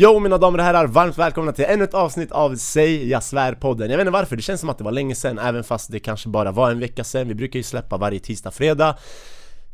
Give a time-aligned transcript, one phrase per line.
[0.00, 3.90] Jo mina damer och herrar, varmt välkomna till ännu ett avsnitt av Säg jag svär-podden.
[3.90, 6.00] Jag vet inte varför, det känns som att det var länge sedan även fast det
[6.00, 7.28] kanske bara var en vecka sedan.
[7.28, 8.96] Vi brukar ju släppa varje tisdag, fredag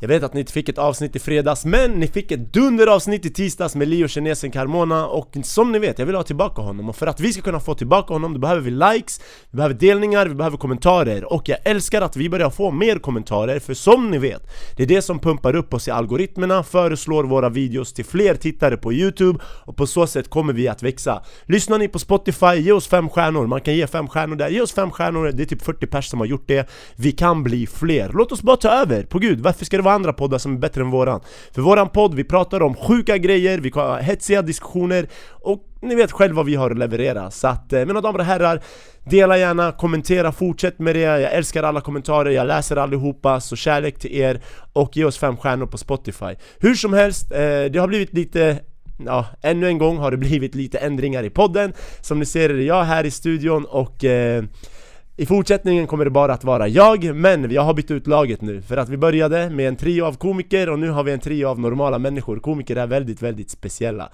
[0.04, 3.26] jag vet att ni inte fick ett avsnitt i fredags, men ni fick ett dunderavsnitt
[3.26, 5.06] i tisdags med Leo kinesen Carmona.
[5.06, 6.88] Och som ni vet, jag vill ha tillbaka honom.
[6.88, 9.20] Och för att vi ska kunna få tillbaka honom då behöver vi likes,
[9.50, 11.32] vi behöver delningar, vi behöver kommentarer.
[11.32, 14.42] Och jag älskar att vi börjar få mer kommentarer, för som ni vet
[14.76, 18.76] Det är det som pumpar upp oss i algoritmerna, föreslår våra videos till fler tittare
[18.76, 21.22] på Youtube Och på så sätt kommer vi att växa.
[21.44, 24.48] Lyssnar ni på Spotify, ge oss fem stjärnor, man kan ge fem stjärnor där.
[24.48, 26.68] Ge oss fem stjärnor, det är typ 40 pers som har gjort det.
[26.96, 29.93] Vi kan bli fler, låt oss bara ta över, på gud, varför ska det vara
[29.94, 31.20] andra poddar som är bättre än våran.
[31.54, 36.12] För våran podd, vi pratar om sjuka grejer, vi har hetsiga diskussioner och ni vet
[36.12, 37.30] själva vad vi har att leverera.
[37.30, 38.62] Så att, eh, mina damer och herrar
[39.06, 43.98] Dela gärna, kommentera, fortsätt med det, jag älskar alla kommentarer, jag läser allihopa, så kärlek
[43.98, 46.34] till er och ge oss fem stjärnor på Spotify.
[46.58, 47.38] Hur som helst, eh,
[47.70, 48.58] det har blivit lite
[49.06, 51.72] Ja, ännu en gång har det blivit lite ändringar i podden.
[52.00, 54.44] Som ni ser är det jag här i studion och eh,
[55.16, 58.62] i fortsättningen kommer det bara att vara jag, men jag har bytt ut laget nu.
[58.62, 61.46] För att vi började med en trio av komiker och nu har vi en trio
[61.46, 62.38] av normala människor.
[62.38, 64.08] Komiker är väldigt, väldigt speciella.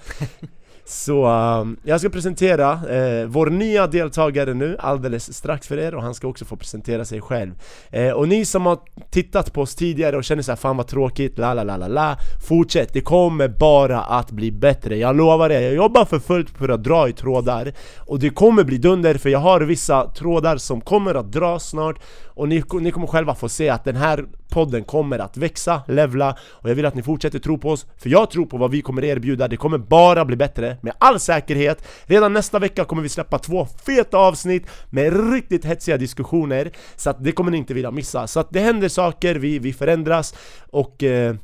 [0.85, 6.03] Så uh, jag ska presentera uh, vår nya deltagare nu alldeles strax för er och
[6.03, 7.53] han ska också få presentera sig själv.
[7.97, 8.79] Uh, Och ni som har
[9.11, 12.17] tittat på oss tidigare och känner såhär 'Fan vad tråkigt, la la la la la'
[12.49, 14.97] Fortsätt, det kommer bara att bli bättre.
[14.97, 17.73] Jag lovar er, jag jobbar för fullt för att dra i trådar.
[17.99, 21.97] Och det kommer bli dunder för jag har vissa trådar som kommer att dra snart.
[22.27, 26.37] Och ni, ni kommer själva få se att den här podden kommer att växa, levla
[26.43, 28.83] Och jag vill att ni fortsätter tro på oss För jag tror på vad vi
[28.83, 31.89] kommer erbjuda, det kommer bara bli bättre med all säkerhet.
[32.05, 37.25] Redan nästa vecka kommer vi släppa två feta avsnitt med riktigt hetsiga diskussioner Så att
[37.25, 38.27] det kommer ni inte vilja missa.
[38.27, 40.35] Så att det händer saker, vi, vi förändras
[40.71, 41.35] och eh,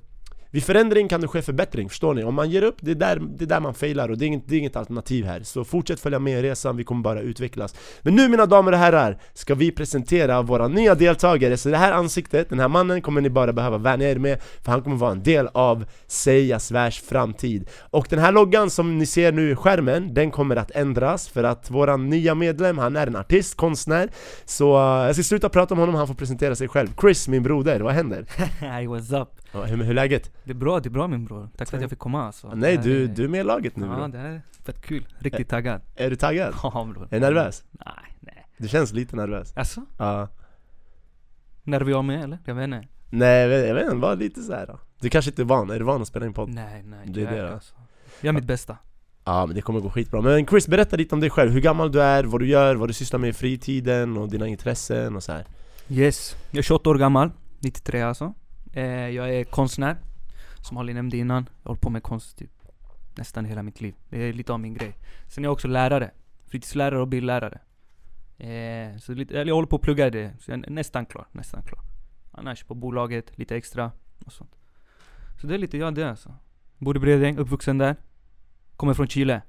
[0.57, 2.25] vid förändring kan det ske förbättring, förstår ni?
[2.25, 4.27] Om man ger upp, det är där, det är där man failar och det är,
[4.27, 7.21] inget, det är inget alternativ här Så fortsätt följa med i resan, vi kommer bara
[7.21, 11.77] utvecklas Men nu mina damer och herrar, ska vi presentera våra nya deltagare Så det
[11.77, 14.97] här ansiktet, den här mannen kommer ni bara behöva vänja er med För han kommer
[14.97, 19.51] vara en del av Säga Svärs framtid Och den här loggan som ni ser nu
[19.51, 23.57] i skärmen, den kommer att ändras För att våran nya medlem, han är en artist,
[23.57, 24.11] konstnär
[24.45, 27.43] Så eh, jag ska sluta prata om honom, han får presentera sig själv Chris, min
[27.43, 28.27] broder, vad händer?
[28.61, 29.29] Hey what's up?
[29.57, 30.31] Ja, Hur, hur är läget?
[30.45, 31.49] Det är bra, det är bra min bror.
[31.57, 32.53] Tack för att jag fick komma alltså.
[32.55, 34.07] Nej du, är- du är med i laget nu Ja bro.
[34.09, 35.07] det här är fett kul.
[35.19, 35.81] Riktigt taggad.
[35.97, 36.55] Är du taggad?
[36.63, 37.05] Ja bror.
[37.11, 37.65] Är du nervös?
[37.71, 38.47] Nej, nej.
[38.59, 39.81] Du känns lite nervös Alltså?
[39.99, 40.29] Ja
[41.63, 42.39] Nerv jag med eller?
[42.45, 42.87] Jag vet inte.
[43.11, 44.67] Nej jag vet, inte, bara lite så här.
[44.67, 44.79] då.
[45.01, 46.49] Du kanske inte är van, är du van att spela in podd?
[46.49, 46.99] Nej, nej.
[47.07, 47.75] Det är jag det alltså.
[48.21, 48.77] Jag är mitt bästa.
[49.25, 51.93] Ja men det kommer gå skitbra, men Chris berätta lite om dig själv, hur gammal
[51.93, 55.23] du är, vad du gör, vad du sysslar med i fritiden och dina intressen och
[55.23, 55.45] så här.
[55.89, 56.37] Yes.
[56.51, 57.31] Jag är 28 år gammal.
[57.61, 58.35] 93 alltså.
[58.77, 59.97] Eh, jag är konstnär.
[60.61, 61.49] Som Ali nämnde innan.
[61.63, 62.51] Jag har hållit på med konst typ
[63.17, 63.95] nästan hela mitt liv.
[64.09, 64.97] Det är lite av min grej.
[65.29, 66.11] Sen är jag också lärare.
[66.47, 67.61] Fritidslärare och bildlärare.
[68.39, 70.35] Eh, så lite, eller jag håller på att plugga det.
[70.41, 71.27] Så jag är nästan klar.
[71.33, 71.81] Nästan klar.
[72.33, 73.93] Annars på bolaget, lite extra
[74.27, 74.57] och sånt.
[75.41, 76.35] Så det är lite jag det alltså.
[76.79, 77.97] Bor i Bredäng, uppvuxen där.
[78.77, 79.43] Kommer från Chile.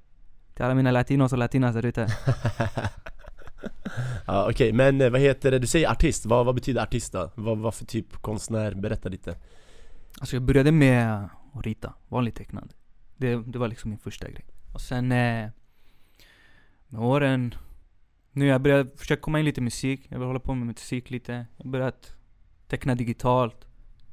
[0.53, 2.07] Till alla mina latinos och latinas där ute.
[4.27, 7.31] ja okej, men eh, vad heter det, du säger artist, vad, vad betyder artist då?
[7.35, 8.73] Vad, vad för typ konstnär?
[8.73, 9.35] Berätta lite
[10.19, 12.73] Alltså jag började med att rita, vanligt tecknande.
[13.17, 14.45] Det, det var liksom min första grej.
[14.73, 15.49] Och sen eh,
[16.87, 17.55] med åren,
[18.31, 20.05] nu har jag börjat försöka komma in lite i musik.
[20.09, 21.31] Jag vill hålla på med musik lite.
[21.57, 22.15] Jag har börjat
[22.67, 23.67] teckna digitalt,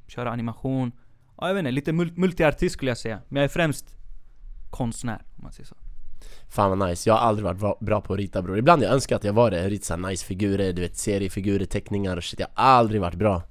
[0.06, 0.92] köra animation.
[1.36, 3.20] Ja, jag vet inte, lite multiartist skulle jag säga.
[3.28, 3.96] Men jag är främst
[4.70, 5.76] konstnär, om man säger så.
[6.48, 9.16] Fan vad nice, jag har aldrig varit bra, på att rita bror Ibland jag önskar
[9.16, 12.24] att jag var det, jag ritar så här nice figurer, du vet seriefigurer, teckningar och
[12.24, 13.42] shit Jag har aldrig varit bra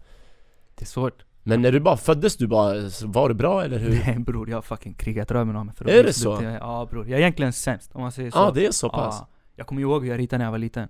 [0.75, 1.25] Det är svårt.
[1.44, 2.74] Men när du bara föddes du bara,
[3.06, 3.90] var du bra eller hur?
[4.06, 6.31] Nej bror, jag har fucking krigat röven av mig för Är det så?
[6.31, 6.47] duktig.
[6.47, 8.38] Ja bror, jag är egentligen sämst om man säger så.
[8.38, 10.57] Ja det är så pass Ja, jag kommer ihåg hur jag ritade när jag var
[10.57, 10.88] liten.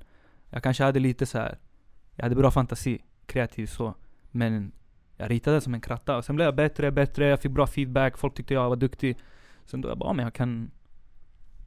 [0.49, 1.57] Jag kanske hade lite så här.
[2.15, 3.93] Jag hade bra fantasi, kreativ så.
[4.31, 4.71] Men
[5.17, 6.17] jag ritade som en kratta.
[6.17, 9.17] Och sen blev jag bättre, bättre, jag fick bra feedback, folk tyckte jag var duktig.
[9.65, 10.71] Sen då jag bara, "Ja, men jag kan,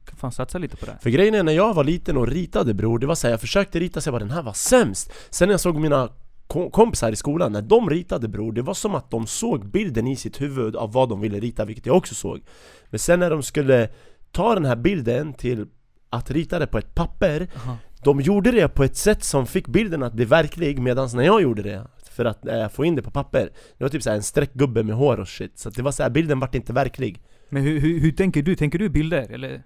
[0.07, 0.97] kan fan satsa lite på det.
[1.01, 3.79] För grejen är när jag var liten och ritade bror, det var såhär, jag försökte
[3.79, 6.09] rita så jag bara den här var sämst Sen när jag såg mina
[6.47, 10.07] ko- kompisar i skolan, när de ritade bror, det var som att de såg bilden
[10.07, 12.41] i sitt huvud av vad de ville rita, vilket jag också såg
[12.89, 13.89] Men sen när de skulle
[14.31, 15.65] ta den här bilden till
[16.09, 17.77] att rita det på ett papper Aha.
[18.03, 21.41] De gjorde det på ett sätt som fick bilden att bli verklig medan när jag
[21.41, 24.17] gjorde det för att eh, få in det på papper Det var typ så här
[24.17, 26.73] en streckgubbe med hår och shit, så att det var så här, bilden vart inte
[26.73, 28.55] verklig Men hur, hur, hur tänker du?
[28.55, 29.31] Tänker du bilder?
[29.31, 29.63] Eller?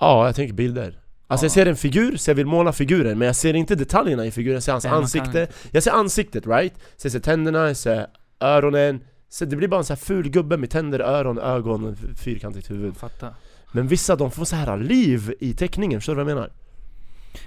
[0.00, 1.54] Ja, jag tänker bilder Alltså jag Ja.
[1.54, 4.54] ser en figur, så jag vill måla figuren men jag ser inte detaljerna i figuren,
[4.54, 5.48] jag ser hans Nej, ansikte.
[5.70, 6.74] Jag ser ansiktet right?
[6.96, 8.06] Så jag ser tänderna, jag ser
[8.40, 12.70] öronen Så det blir bara en sån här ful gubbe med tänder, öron, ögon fyrkantigt
[12.70, 13.34] huvud Fatta.
[13.72, 16.50] Men vissa de får så här liv i teckningen, förstår du vad jag menar?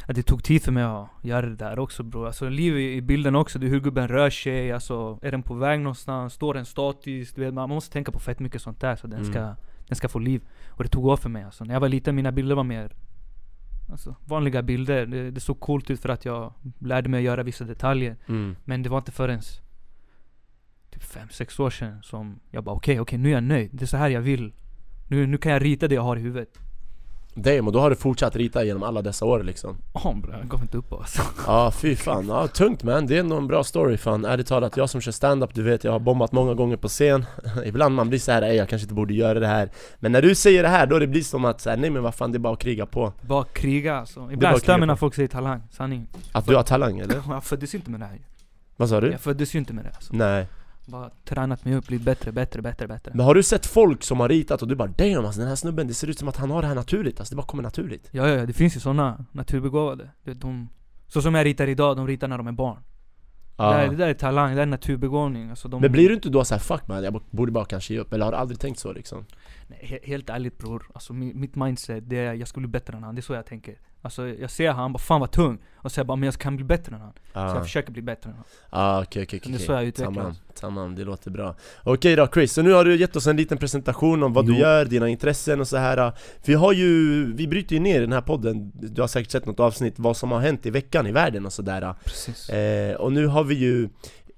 [0.07, 2.27] Ja, det tog tid för mig att göra det där också bror.
[2.27, 5.44] Alltså liv i i bilden också, det är hur gubben rör sig, alltså är den
[5.44, 6.33] på väg någonstans?
[6.33, 7.35] Står den statiskt?
[7.35, 9.31] Du vet, man måste tänka på fett mycket sånt där så den, Mm.
[9.33, 9.55] ska,
[9.88, 10.41] den ska få liv.
[10.69, 11.63] Och det tog av för mig alltså.
[11.63, 12.95] När jag var liten, mina bilder var mer
[13.91, 15.06] Alltså vanliga bilder.
[15.06, 18.18] Det, det såg coolt ut för att jag lärde mig att göra vissa detaljer.
[18.27, 18.56] Mm.
[18.65, 19.41] Men det var inte förrän
[20.89, 23.69] typ 5-6 år sedan som jag bara okej, okej nu är jag nöjd.
[23.74, 24.53] Det är så här jag vill.
[25.07, 26.59] Nu, nu kan jag rita det jag har i huvudet.
[27.35, 30.47] Damn, och då har du fortsatt rita genom alla dessa år liksom Ja bror, jag
[30.50, 31.21] gav inte upp alltså.
[31.47, 34.77] Ja fy fan, ja, tungt man, det är ändå en bra story fan Ärligt talat,
[34.77, 37.25] jag som kör stand-up, du vet jag har bombat många gånger på scen
[37.65, 39.69] Ibland man blir så här, "Ey, jag kanske inte borde göra det här
[40.00, 42.03] Men när du säger det här, då det blir som att så här, nej men
[42.03, 44.29] vad fan det är bara att kriga på Bara kriga alltså.
[44.31, 46.07] Ibland stör mig när folk säger talang, sanning.
[46.31, 47.15] Att du har talang eller?
[47.29, 48.19] Jag föddes ju inte med det här
[48.77, 49.12] Vad sa du?
[49.12, 50.13] Jag föddes ju inte med det alltså.
[50.15, 50.47] Nej
[50.85, 53.12] Bara tränat mig upp, blivit bättre, bättre, bättre, bättre.
[53.15, 55.56] Men har du sett folk som har ritat och du bara damn alltså den här
[55.56, 57.63] snubben, det ser ut som att han har det här naturligt alltså, det bara kommer
[57.63, 60.09] naturligt Ja, ja, ja, det finns ju såna naturbegåvade.
[60.24, 60.69] Vet, de,
[61.07, 62.80] så som jag ritar idag, de ritar när de är barn.
[63.57, 65.50] Det, där, det där är talang, det där är naturbegåvning.
[65.50, 67.94] Alltså de, Men blir du inte då så här, fuck man, jag borde bara kanske
[67.94, 68.13] ge upp?
[68.13, 69.25] Eller har du aldrig tänkt så liksom?
[69.68, 72.97] Nej, he- helt ärligt bror, alltså mi- mitt mindset det är jag skulle bli bättre
[72.97, 73.75] än han, det är så jag tänker.
[74.05, 75.57] Alltså jag ser han, bara fan vad tung.
[75.75, 77.13] Och så jag bara, men jag kan bli bättre än han.
[77.33, 77.53] Så Ah.
[77.55, 78.45] jag försöker bli bättre än han.
[78.69, 80.38] Ah, okej okej Men det är okej så jag utvecklas.
[80.59, 83.57] tamam, det låter bra Okej då Chris, så nu har du gett oss en liten
[83.57, 84.59] presentation om vad du Jo.
[84.59, 86.11] gör, dina intressen och så här.
[86.45, 89.45] Vi har ju, vi bryter ju ner i den här podden, du har säkert sett
[89.45, 92.50] något avsnitt, vad som har hänt i veckan i världen och sådär Precis.
[92.50, 93.89] eh, Och nu har vi ju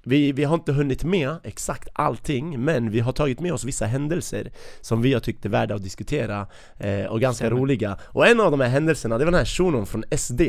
[0.06, 3.86] vi, vi har inte hunnit med exakt allting, men vi har tagit med oss vissa
[3.86, 4.50] händelser
[4.80, 6.46] som vi har tyckt är värda att diskutera
[6.78, 7.60] eh, och ganska Stämmer.
[7.60, 10.42] roliga Och en av de här händelserna, det var den här shunon från SD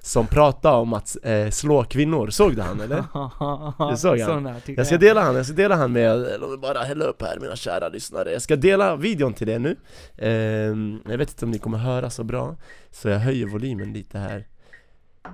[0.00, 3.04] som pratade om att eh, slå kvinnor, såg du han eller?
[3.90, 4.54] Du såg han?
[4.66, 7.38] Jag ska dela han, jag ska dela han med, låt mig bara hälla upp här
[7.40, 9.76] mina kära lyssnare Jag ska dela videon till er nu
[10.18, 12.56] Ehm, Jag vet inte om ni kommer höra så bra
[12.90, 14.44] Så jag höjer volymen lite här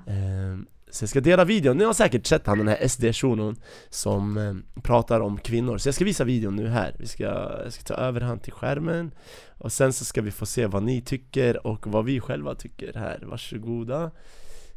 [0.07, 3.57] Ehm, så jag ska dela videon, ni har säkert sett han den här SD-shunon
[3.89, 5.79] Som eh, pratar om kvinnor.
[5.79, 6.97] Så jag ska visa videon nu här.
[6.99, 7.25] Vi ska,
[7.65, 9.11] jag ska ta över han till skärmen.
[9.59, 12.95] Och sen så ska vi få se vad ni tycker och vad vi själva tycker
[12.95, 13.23] här.
[13.23, 14.11] Varsågoda.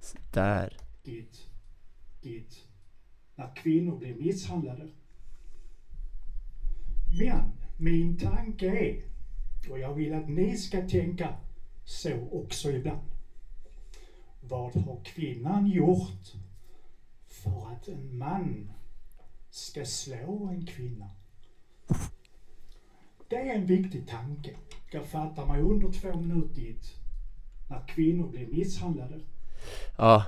[0.01, 0.77] Så Där.
[1.03, 1.37] Ditt,
[2.21, 2.55] ditt,
[3.35, 4.87] när kvinnor blir misshandlade.
[7.19, 9.01] Men min tanke är,
[9.69, 11.29] och jag vill att ni ska tänka
[11.85, 13.12] så också ibland.
[14.49, 16.33] Vad har kvinnan gjort
[17.27, 18.71] för att en man
[19.49, 21.09] ska slå en kvinna?
[23.29, 24.51] Det är en viktig tanke.
[24.91, 26.85] Jag fattar mig under två minuter ditt,
[27.69, 29.19] när kvinnor blir misshandlade.
[29.97, 30.23] Ja,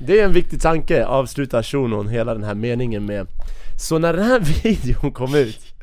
[0.00, 3.26] det är en viktig tanke, avslutar shunon hela den här meningen med
[3.78, 5.74] Så när den här videon kom ut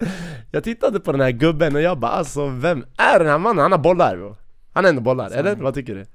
[0.51, 3.61] Jag tittade på den här gubben och jag bara alltså vem är den här mannen?
[3.61, 4.35] Han har bollar bro
[4.73, 5.55] Han har ändå bollar, eller?
[5.55, 6.05] Vad tycker du?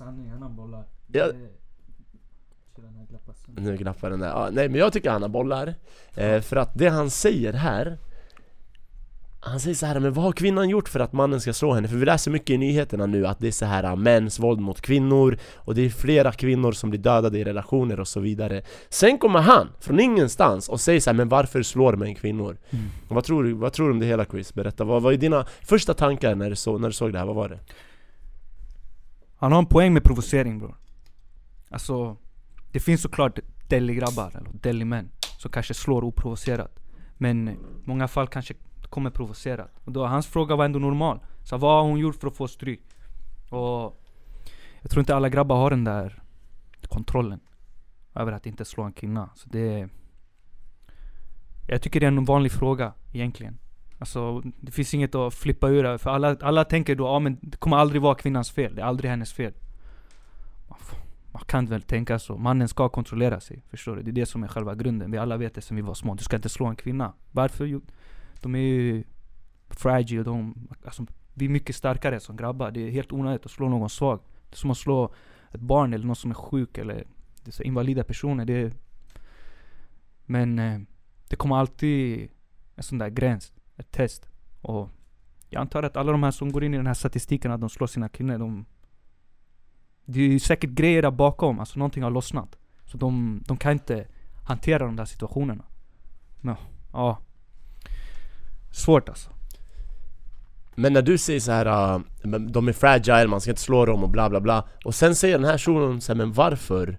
[0.00, 0.84] Sanning, han bollar.
[1.12, 1.32] Ja.
[3.56, 5.74] Nu glappar den där, ja, nej men jag tycker han har bollar
[6.14, 7.98] eh, För att det han säger här
[9.40, 11.88] Han säger så här, men vad har kvinnan gjort för att mannen ska slå henne?
[11.88, 14.60] För vi läser mycket i nyheterna nu att det är så här äh, mäns våld
[14.60, 18.62] mot kvinnor Och det är flera kvinnor som blir dödade i relationer och så vidare
[18.88, 22.56] Sen kommer han, från ingenstans, och säger så här, men varför slår män kvinnor?
[22.70, 22.84] Mm.
[23.08, 24.54] Vad, tror du, vad tror du om det hela Chris?
[24.54, 27.26] Berätta, vad var dina första tankar när du, så, när du såg det här?
[27.26, 27.58] Vad var det?
[29.40, 30.76] Han har en poäng med provocering bror.
[31.70, 32.16] Alltså,
[32.72, 36.80] det finns såklart deli-grabbar, eller deli-män, som kanske slår oprovocerat.
[37.18, 39.70] Men i många fall kanske kommer provocerat.
[39.84, 41.20] Och då, hans fråga var ändå normal.
[41.44, 42.82] Så vad har hon gjort för att få stryk?
[43.50, 44.02] Och
[44.80, 46.22] jag tror inte alla grabbar har den där
[46.88, 47.40] kontrollen.
[48.14, 49.30] Över att inte slå en kvinna.
[49.34, 49.88] Så det
[51.68, 53.58] Jag tycker det är en vanlig fråga egentligen.
[54.00, 57.38] Alltså det finns inget att flippa ur över, för alla, alla tänker då, ja men
[57.40, 59.52] det kommer aldrig vara kvinnans fel, det är aldrig hennes fel.
[61.32, 64.02] Man kan väl tänka så, mannen ska kontrollera sig, förstår du?
[64.02, 66.14] Det är det som är själva grunden, vi alla vet det sen vi var små,
[66.14, 67.12] du ska inte slå en kvinna.
[67.30, 67.64] Varför?
[67.64, 67.80] Jo,
[68.40, 69.04] de är ju
[69.70, 73.68] fragile, de, alltså, vi är mycket starkare som grabbar, det är helt onödigt att slå
[73.68, 74.20] någon svag.
[74.50, 75.14] Det är som att slå
[75.50, 77.04] ett barn eller någon som är sjuk eller
[77.44, 78.44] det är så invalida personer.
[78.44, 78.72] Det är,
[80.26, 80.80] men eh,
[81.28, 82.28] det kommer alltid
[82.76, 84.28] en sån där gräns, ett test.
[84.60, 84.88] Och
[85.48, 87.70] jag antar att alla de här som går in i den här statistiken att de
[87.70, 88.64] slår sina kvinnor, de...
[90.04, 92.58] Det är ju säkert grejer där bakom, alltså någonting har lossnat.
[92.84, 94.06] Så de, de kan inte
[94.44, 95.64] hantera de där situationerna.
[96.40, 96.56] Men
[96.92, 97.18] ja.
[98.70, 99.30] Svårt alltså.
[100.74, 102.00] Men när du säger så här, uh,
[102.38, 105.38] de är fragile, man ska inte slå dem och bla bla bla Och sen säger
[105.38, 106.98] den här shunon så här, men varför?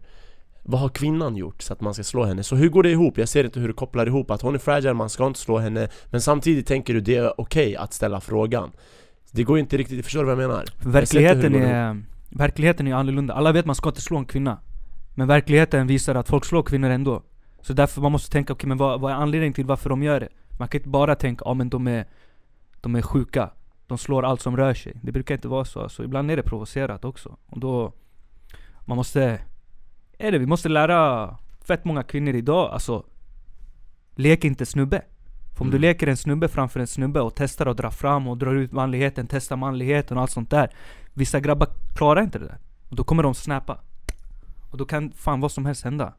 [0.64, 2.44] Vad har kvinnan gjort så att man ska slå henne?
[2.44, 3.18] Så hur går det ihop?
[3.18, 5.58] Jag ser inte hur du kopplar ihop att hon är fragile, man ska inte slå
[5.58, 8.72] henne Men samtidigt tänker du det är okej att ställa frågan
[9.32, 10.66] Det går inte riktigt, förstår du vad jag menar?
[10.80, 13.34] Verkligheten går är, verkligheten är annorlunda.
[13.34, 14.60] Alla vet att man ska inte slå en kvinna.
[15.16, 17.24] Men verkligheten visar att folk slår kvinnor ändå.
[17.62, 20.20] Så därför man måste tänka, okej men vad, vad är anledningen till varför de gör
[20.20, 20.30] det?
[20.60, 22.06] Man kan inte bara tänka, ja men de är,
[22.82, 23.50] de är sjuka.
[23.88, 24.94] De slår allt som rör sig.
[25.04, 25.90] Det brukar inte vara så.
[25.90, 27.38] Så ibland är det provocerat också.
[27.46, 27.94] Och då,
[28.86, 29.40] man måste,
[30.22, 33.04] är det, vi måste lära fett många kvinnor idag, alltså
[34.16, 35.02] Lek inte snubbe.
[35.54, 35.72] För om Mm.
[35.72, 38.72] du leker en snubbe framför en snubbe och testar att dra fram och drar ut
[38.72, 40.70] manligheten, testar manligheten och allt sånt där.
[41.14, 42.58] Vissa grabbar klarar inte det där.
[42.90, 43.80] Och då kommer de snappa.
[44.72, 46.14] Och då kan fan vad som helst hända.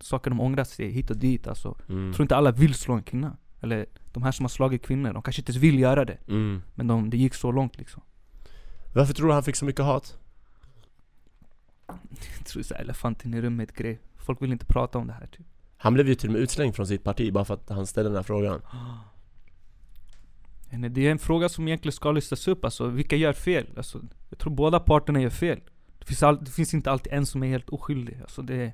[0.00, 1.76] Saker de ångrar sig hit och dit alltså.
[1.88, 2.12] Mm.
[2.12, 3.36] Tror inte alla vill slå en kvinna.
[3.60, 6.18] Eller de här som har slagit kvinnor, de kanske inte ens vill göra det.
[6.28, 6.62] Mm.
[6.74, 8.02] Men de, det gick så långt liksom.
[8.94, 10.18] Varför tror du han fick så mycket hat?
[11.86, 14.00] Jag tror så här elefanten i rummet grej.
[14.16, 15.46] Folk vill inte prata om det här typ.
[15.76, 18.10] Han blev ju till och med utslängd från sitt parti bara för att han ställde
[18.10, 18.60] den här frågan
[20.90, 23.66] Det är en fråga som egentligen ska lystas upp alltså, vilka gör fel?
[23.76, 25.60] Alltså, jag tror båda parterna gör fel
[25.98, 28.72] det finns, all, det finns inte alltid en som är helt oskyldig alltså, det är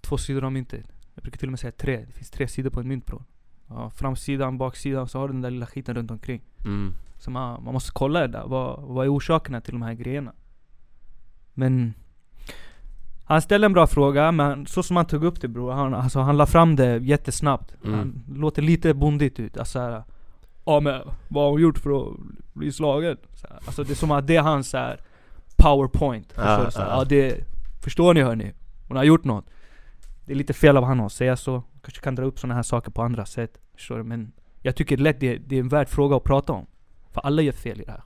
[0.00, 2.70] Två sidor av myntet Jag brukar till och med säga tre, det finns tre sidor
[2.70, 3.24] på en mynt bror
[3.68, 6.94] ja, Framsidan, baksidan, så har du den där lilla skiten runt omkring mm.
[7.18, 10.32] Så man, man måste kolla det där, vad, vad är orsakerna till de här grejerna?
[11.54, 11.94] Men
[13.24, 16.20] Han ställde en bra fråga, men så som han tog upp det bror, han, alltså,
[16.20, 17.98] han la fram det jättesnabbt Mm.
[17.98, 20.02] Han låter lite bondigt ut, alltså här,
[20.64, 22.16] Ja men vad har hon gjort för att
[22.52, 23.16] bli slagen?
[23.34, 25.00] Så här, alltså det är som att det är hans så här,
[25.56, 26.70] powerpoint Ja, förstår du?
[26.70, 26.98] Så här, ja.
[26.98, 27.44] ja, det,
[27.82, 28.52] Förstår ni hörni?
[28.88, 29.44] Hon har gjort något
[30.24, 32.62] Det är lite fel av han att säga så, kanske kan dra upp såna här
[32.62, 34.02] saker på andra sätt Förstår du?
[34.02, 36.66] Men jag tycker lätt det, det är en värd fråga att prata om
[37.10, 38.02] För alla gör fel i det här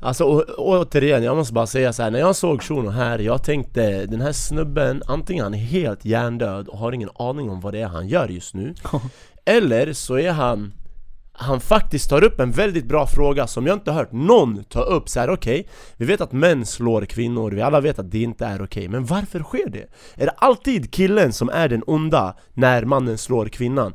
[0.00, 2.10] Alltså å, återigen, jag måste bara säga så här.
[2.10, 6.68] när jag såg Shuno här, jag tänkte den här snubben, antingen han är helt hjärndöd
[6.68, 8.74] och har ingen aning om vad det är han gör just nu
[9.44, 10.72] Eller så är han
[11.36, 15.08] han faktiskt tar upp en väldigt bra fråga som jag inte hört någon ta upp
[15.08, 15.30] så här.
[15.30, 18.88] okej Vi vet att män slår kvinnor, vi alla vet att det inte är okej
[18.88, 19.86] Men varför sker det?
[20.14, 23.94] Är det alltid killen som är den onda när mannen slår kvinnan?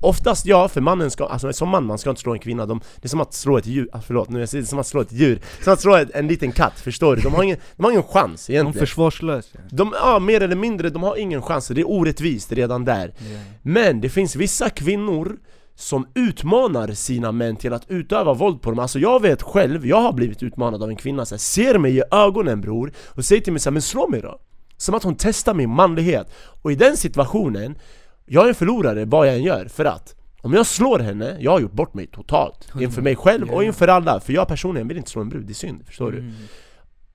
[0.00, 2.80] Oftast ja, för mannen ska, alltså som man, man ska inte slå en kvinna de,
[2.96, 4.78] Det är som att slå ett djur, ah, förlåt nu är jag säger det som
[4.78, 7.22] att slå ett djur Som att slå ett, en liten katt, förstår du?
[7.22, 10.56] De har ingen, de har ingen chans De är egentligen försvarslösa de, ja, mer eller
[10.56, 13.14] mindre, de har ingen chans, det är orättvist redan där
[13.62, 15.36] Men det finns vissa kvinnor
[15.80, 20.00] som utmanar sina män till att utöva våld på dem Alltså jag vet själv, jag
[20.00, 23.52] har blivit utmanad av en kvinna här, ser mig i ögonen bror och säger till
[23.52, 24.40] mig så här, men slå mig då!
[24.76, 26.32] Som att hon testar min manlighet
[26.62, 27.78] Och i den situationen,
[28.26, 31.50] jag är en förlorare vad jag än gör för att om jag slår henne, jag
[31.50, 34.96] har gjort bort mig totalt Inför mig själv och inför alla, för jag personligen vill
[34.96, 36.18] inte slå en brud, det är synd, förstår du?
[36.18, 36.32] Mm.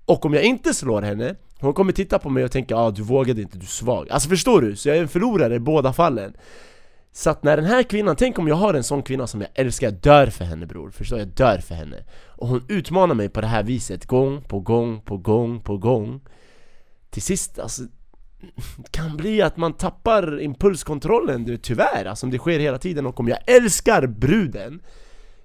[0.05, 3.01] Och om jag inte slår henne, hon kommer titta på mig och tänka ah, du
[3.01, 4.75] vågade inte, du är svag Alltså förstår du?
[4.75, 6.34] Så jag är en förlorare i båda fallen
[7.17, 9.50] så att när den här kvinnan, tänk om jag har en sån kvinna som jag
[9.53, 10.91] älskar, jag dör för henne bror.
[10.91, 11.19] Förstår?
[11.19, 12.03] Jag dör för henne.
[12.27, 16.22] Och hon utmanar mig på det här viset, gång på gång på gång på gång.
[17.10, 17.81] Till sist, alltså
[18.77, 23.05] det kan bli att man tappar impulskontrollen, du, tyvärr, alltså om det sker hela tiden
[23.05, 24.81] och om jag älskar bruden.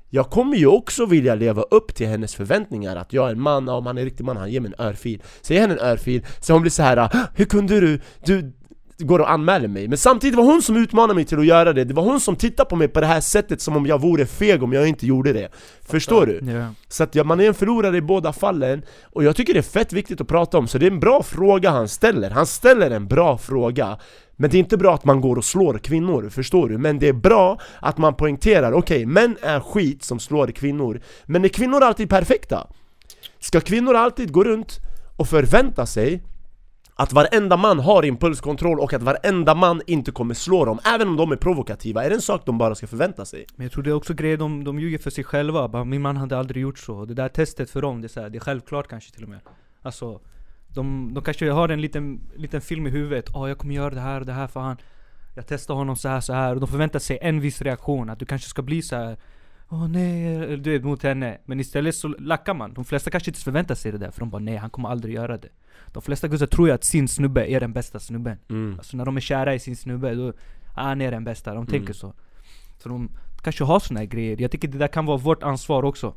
[0.08, 3.66] Jag kommer ju också vilja leva upp till hennes förväntningar att jag är en man,
[3.66, 5.22] ja, om han är en riktig man, han ger mig en örfil.
[5.42, 8.00] Så ger henne en örfil, så hon blir så här: ah, Hur kunde du?
[8.24, 8.52] Du
[9.00, 9.88] går och anmäler mig.
[9.88, 11.84] Men samtidigt var hon som utmanade mig till att göra det.
[11.84, 14.26] Det var hon som tittade på mig på det här sättet som om jag vore
[14.26, 15.48] feg om jag inte gjorde det.
[15.82, 16.52] Förstår du?
[16.52, 16.74] Ja.
[16.88, 18.82] Så att ja, man är en förlorare i båda fallen.
[19.02, 21.22] Och jag tycker det är fett viktigt att prata om, så det är en bra
[21.22, 22.30] fråga han ställer.
[22.30, 23.98] Han ställer en bra fråga.
[24.36, 26.78] Men det är inte bra att man går och slår kvinnor, förstår du?
[26.78, 31.00] Men det är bra att man poängterar, okej, män är skit som slår kvinnor.
[31.24, 32.66] Men är kvinnor alltid perfekta?
[33.38, 34.78] Ska kvinnor alltid gå runt
[35.16, 36.22] och förvänta sig
[36.94, 41.16] att varenda man har impulskontroll och att varenda man inte kommer slå dem, även om
[41.16, 43.46] de är provokativa, är det en sak de bara ska förvänta sig?
[43.56, 46.02] Men jag tror det är också grejer de, de ljuger för sig själva, bara, min
[46.02, 48.38] man hade aldrig gjort så, det där testet för dem, det är, så här, det
[48.38, 49.40] är självklart kanske till och med.
[49.82, 50.20] Alltså,
[50.74, 54.00] de, de kanske har en liten, liten film i huvudet, åh jag kommer göra det
[54.00, 54.76] här och det här för han.
[55.34, 56.54] Jag testar honom så här så här.
[56.54, 59.16] Och de förväntar sig en viss reaktion, att du kanske ska bli så här.
[59.68, 61.38] Åh nej, du vet mot henne.
[61.44, 64.30] Men istället så lackar man, de flesta kanske inte förväntar sig det där för de
[64.30, 65.48] bara nej han kommer aldrig göra det.
[65.92, 68.74] De flesta guzzar tror ju att sin snubbe är den bästa snubben Mm.
[68.78, 70.32] Alltså när de är kära i sin snubbe, då,
[70.74, 71.66] han är den bästa, de Mm.
[71.66, 72.12] tänker så
[72.78, 73.10] Så de
[73.42, 76.14] kanske har såna här grejer, jag tycker det där kan vara vårt ansvar också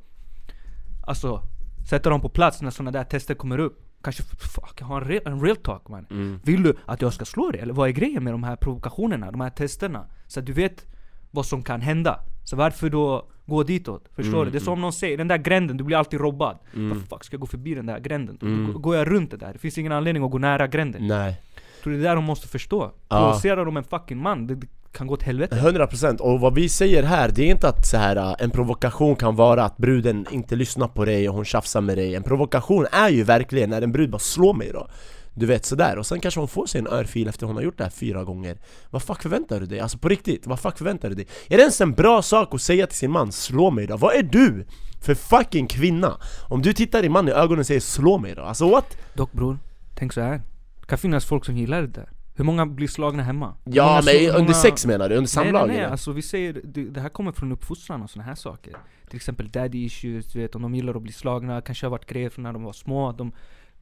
[1.07, 1.41] Alltså,
[1.89, 5.21] sätta dem på plats när såna där tester kommer upp Kanske, fuck, ha en real,
[5.25, 6.39] en real talk man Mm.
[6.43, 7.61] Vill du att jag ska slå dig?
[7.61, 10.05] Eller vad är grejen med de här provokationerna, de här testerna?
[10.27, 10.85] Så att du vet
[11.33, 14.09] vad som kan hända Så varför då gå ditåt?
[14.15, 14.51] Förstår Mm, du?
[14.51, 16.89] Det är som någon säger, den där gränden, du blir alltid robbad Mm.
[16.89, 18.37] Vad fuck ska jag gå förbi den där gränden?
[18.41, 18.73] Mm.
[18.73, 21.41] Då går jag runt det där, det finns ingen anledning att gå nära gränden Nej
[21.83, 22.91] tror det är det de måste förstå.
[23.09, 23.19] Ja.
[23.19, 24.57] Provocerar de en fucking man, det,
[24.91, 27.97] kan gå till helvete 100% och vad vi säger här, det är inte att så
[27.97, 31.97] här, en provokation kan vara att bruden inte lyssnar på dig och hon tjafsar med
[31.97, 34.87] dig En provokation är ju verkligen när en brud bara slår mig då
[35.35, 37.77] Du vet sådär, och sen kanske hon får sig en örfil efter hon har gjort
[37.77, 38.57] det här fyra gånger
[38.89, 39.79] Vad fuck förväntar du dig?
[39.79, 41.27] Alltså på riktigt, vad fuck förväntar du dig?
[41.49, 43.97] Är det ens en bra sak att säga till sin man 'slå mig då'?
[43.97, 44.65] Vad är du
[45.01, 46.17] för fucking kvinna?
[46.49, 48.97] Om du tittar din man i ögonen och säger 'slå mig då' Alltså what?
[49.13, 49.59] Dock bror,
[49.95, 50.41] tänk så här.
[50.79, 53.53] Det kan finnas folk som gillar det där Hur många blir slagna hemma?
[53.63, 55.15] Ja många men slår- under många- sex menar du?
[55.15, 55.67] Under Nej samlag?
[55.67, 55.91] nej nej, eller?
[55.91, 58.73] alltså vi säger, det, det här kommer från uppfostran och såna här saker
[59.09, 62.05] Till exempel daddy issues, du vet om de gillar att bli slagna, kanske har varit
[62.05, 63.31] grejer från när de var små de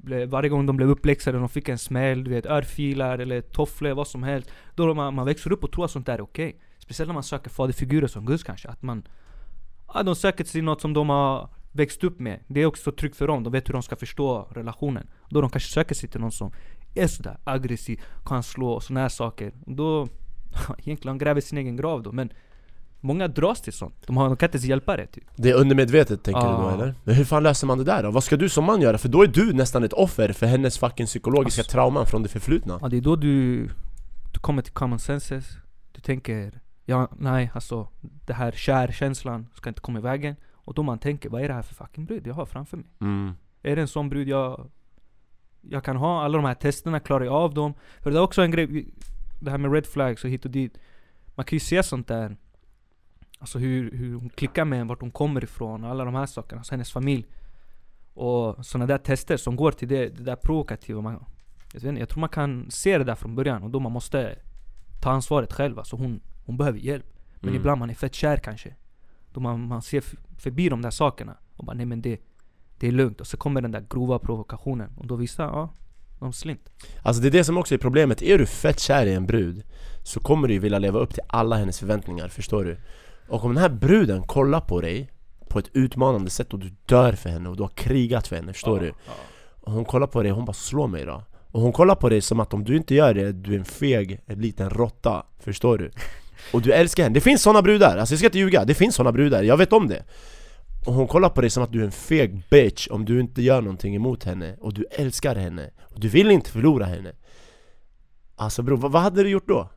[0.02, 3.92] blev, Varje gång de blev uppläxade, de fick en smäll, du vet örfilar eller tofflor,
[3.92, 4.52] vad som helst.
[4.76, 6.60] Då man, man växer upp och tror att sånt där är okej.
[6.80, 9.04] Speciellt när man söker faderfigurer som Gus kanske, att man
[9.94, 12.40] Ja de söker till något som de har växt upp med.
[12.48, 15.10] Det är också tryggt för dem, de vet hur de ska förstå relationen.
[15.30, 16.52] Då de kanske söker sig till någon som
[16.96, 19.54] är sådär aggressiv, kan slå och sådana här saker.
[19.66, 20.08] Då,
[20.78, 22.34] egentligen de gräver sin egen grav då men
[23.04, 25.54] Många dras till sånt, de, har, de kan inte ens hjälpa det typ Det är
[25.56, 26.74] undermedvetet tänker du då Ah.
[26.74, 26.96] eller?
[27.04, 28.12] Men hur fan löser man det där då?
[28.12, 28.98] Vad ska du som man göra?
[28.98, 32.30] För då är du nästan ett offer för hennes fucking psykologiska Alltså- trauman från det
[32.30, 33.64] förflutna Ja det är då du,
[34.34, 35.46] du kommer till common senses
[35.92, 40.84] Du tänker, ja nej alltså Det här kärkänslan ska inte komma i vägen Och då
[40.84, 42.86] man tänker, vad är det här för fucking brud jag har framför mig?
[43.02, 43.34] mm.
[43.64, 44.70] Är det en sån brud jag
[45.62, 47.74] Jag kan ha, alla de här testerna, klarar jag av dem?
[48.00, 48.86] För det är också en grej,
[49.40, 50.78] det här med red flags och hit och dit
[51.36, 52.38] Man kan ju se sånt där
[53.42, 56.26] Alltså hur, hur hon klickar med en, vart hon kommer ifrån och alla de här
[56.26, 57.26] sakerna, alltså hennes familj.
[58.14, 61.14] Och såna där tester som går till det, det där provokativa man,
[61.74, 63.92] jag, vet inte, jag tror man kan se det där från början och då man
[63.92, 64.36] måste
[65.02, 65.80] ta ansvaret själv.
[65.80, 67.06] Alltså hon, hon behöver hjälp.
[67.40, 67.62] Men Mm.
[67.62, 68.76] ibland man är fett kär kanske.
[69.34, 70.04] Då man, man ser
[70.38, 72.20] förbi de där sakerna och bara nej men det
[72.80, 73.22] Det är lugnt.
[73.22, 75.70] Och så kommer den där grova provokationen och då visar ja,
[76.20, 76.72] de slint.
[77.04, 79.64] Alltså det är det som också är problemet, är du fett kär i en brud
[80.04, 82.78] Så kommer du ju vilja leva upp till alla hennes förväntningar, förstår du?
[83.32, 85.10] Och om den här bruden kollar på dig
[85.48, 88.54] på ett utmanande sätt och du dör för henne och du har krigat för henne,
[88.54, 88.94] förstår du?
[89.62, 92.10] Och hon kollar på dig och hon bara 'slå mig då' Och hon kollar på
[92.10, 95.26] dig som att om du inte gör det, du är en feg, en liten råtta,
[95.40, 95.92] förstår du?
[96.54, 98.96] Och du älskar henne, det finns såna brudar, alltså jag ska inte ljuga, det finns
[98.96, 100.04] såna brudar, jag vet om det.
[100.86, 103.42] Och hon kollar på dig som att du är en feg bitch om du inte
[103.42, 104.56] gör någonting emot henne.
[104.60, 107.12] Och du älskar henne, och du vill inte förlora henne.
[108.36, 109.70] Alltså bror, vad, vad hade du gjort då?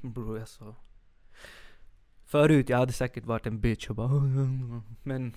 [0.00, 0.74] Bror alltså
[2.28, 4.08] Förut jag hade säkert varit en bitch och bara
[5.02, 5.32] Men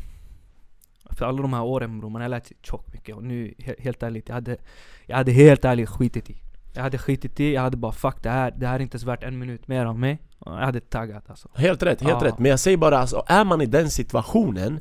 [1.09, 3.81] För alla de här åren bror, man har lärt sig tjockt mycket och nu he-
[3.81, 4.57] helt ärligt jag hade
[5.05, 6.37] Jag hade helt ärligt skitit i
[6.73, 9.03] Jag hade skitit i, jag hade bara fuck det här, det här är inte ens
[9.03, 12.27] värt en minut mer av mig Jag hade taggat alltså Helt rätt, helt Ja.
[12.27, 14.79] rätt, men jag säger bara alltså, är man i den situationen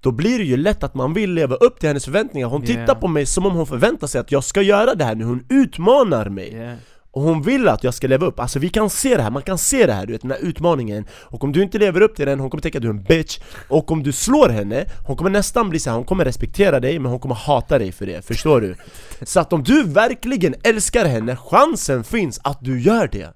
[0.00, 2.80] Då blir det ju lätt att man vill leva upp till hennes förväntningar Hon Yeah.
[2.86, 5.24] tittar på mig som om hon förväntar sig att jag ska göra det här nu,
[5.24, 6.76] hon utmanar mig yeah.
[7.14, 9.42] Och hon vill att jag ska leva upp, alltså vi kan se det här, man
[9.42, 11.06] kan se det här, du vet den här utmaningen.
[11.12, 13.02] Och om du inte lever upp till den, hon kommer tänka att du är en
[13.02, 13.38] bitch.
[13.68, 16.98] Och om du slår henne, hon kommer nästan bli så här, hon kommer respektera dig
[16.98, 18.74] men hon kommer hata dig för det, förstår du?
[19.22, 23.34] Så att om du verkligen älskar henne, chansen finns att du gör det.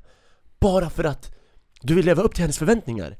[0.60, 1.34] Bara för att
[1.82, 3.16] du vill leva upp till hennes förväntningar.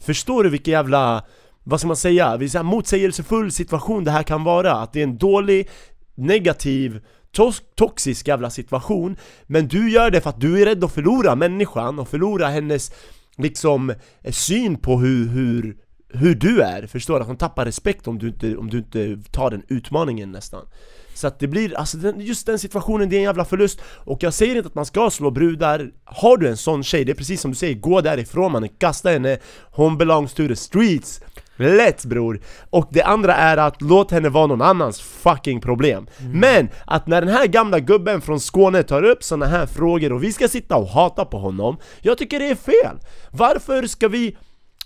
[0.00, 1.24] Förstår du vilken jävla,
[1.64, 4.72] vad ska man säga, vilken motsägelsefull situation det här kan vara?
[4.72, 5.68] Att det är en dålig,
[6.14, 7.00] negativ,
[7.36, 9.16] tos- toxisk jävla situation
[9.46, 12.92] Men du gör det för att du är rädd att förlora människan och förlora hennes
[13.36, 13.90] liksom
[14.20, 15.76] eh, syn på hur, hur,
[16.12, 17.20] hur du är, förstår du?
[17.20, 20.66] Att hon tappar respekt om du inte, om du inte tar den utmaningen nästan.
[21.14, 23.80] Så att det blir, alltså den, just den situationen, det är en jävla förlust.
[23.84, 25.90] Och jag säger inte att man ska slå brudar.
[26.04, 29.10] Har du en sån tjej, det är precis som du säger, gå därifrån mannen, kasta
[29.10, 29.38] henne.
[29.72, 31.20] Hon belongs to the streets.
[31.56, 32.40] Lätt bror!
[32.70, 36.06] Och det andra är att låt henne vara någon annans fucking problem.
[36.32, 40.22] Men att när den här gamla gubben från Skåne tar upp såna här frågor och
[40.22, 42.98] vi ska sitta och hata på honom Jag tycker det är fel!
[43.30, 44.36] Varför ska vi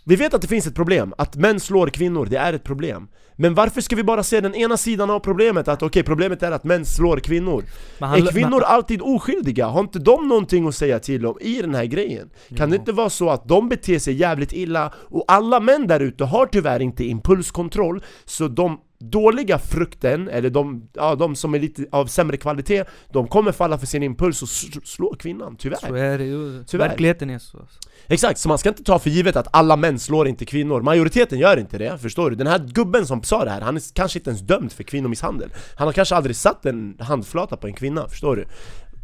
[0.04, 3.08] vi vet att det finns ett problem, att män slår kvinnor, det är ett problem
[3.36, 5.68] Men varför ska vi bara se den ena sidan av problemet?
[5.68, 7.64] Att okej, problemet är att män slår kvinnor
[8.00, 9.66] han- Är kvinnor alltid oskyldiga?
[9.66, 12.30] Har inte de någonting att säga till om i den här grejen?
[12.56, 16.00] Kan det inte vara så att de beter sig jävligt illa och alla män där
[16.00, 18.78] ute har tyvärr inte impulskontroll Så de
[19.10, 23.78] dåliga frukten, eller de, ja, de som är lite av sämre kvalitet De kommer falla
[23.78, 24.48] för sin impuls och
[24.88, 26.88] slå kvinnan, tyvärr Så är det ju, Tyvärr.
[26.88, 27.78] verkligheten är så alltså.
[28.06, 31.38] Exakt, så man ska inte ta för givet att alla män slår inte kvinnor Majoriteten
[31.38, 32.36] gör inte det, förstår du?
[32.36, 35.50] Den här gubben som sa det här, han är kanske inte ens dömd för kvinnomisshandel
[35.76, 38.44] Han har kanske aldrig satt en handflata på en kvinna, förstår du?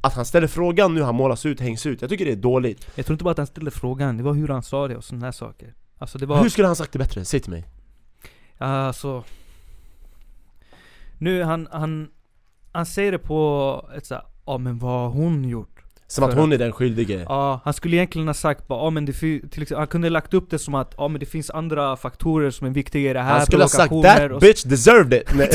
[0.02, 2.86] Att han ställer frågan nu, han målas ut, hängs ut, jag tycker det är dåligt
[2.94, 5.04] Jag tror inte bara att han ställde frågan, det var hur han sa det och
[5.04, 7.24] sådana här saker Alltså det var, Hur skulle han sagt det bättre?
[7.24, 7.64] Säg till mig
[8.58, 9.24] alltså
[11.20, 12.08] Nu han, han
[12.72, 15.80] Han säger det på ett såhär, ja men vad har hon gjort?
[16.06, 19.04] Som att hon är den skyldige Ja, han skulle egentligen ha sagt bara, ja men
[19.04, 21.50] det till exempel, han kunde ha lagt upp det som att ja men det finns
[21.50, 25.12] andra faktorer som är viktiga i det här, Han skulle ha sagt 'That bitch deserved
[25.12, 25.50] it' Nej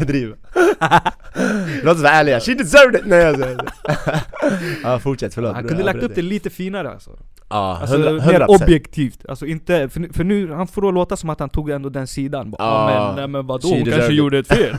[0.06, 0.34] Driv
[1.82, 3.06] Låt oss vara ärliga, she deserved it!
[3.06, 3.70] Nej skojar.
[4.82, 7.10] Ja fortsätt, förlåt Han kunde jag lagt upp det lite finare alltså.
[7.50, 8.46] Ja, Alltså 100, mer 100%.
[8.62, 11.88] objektivt, alltså inte, för för nu, han får då låta som att han tog ändå
[11.88, 14.74] den sidan bara, Ja, men, nej, men vadå, hon kanske deserved it." gjorde ett fel.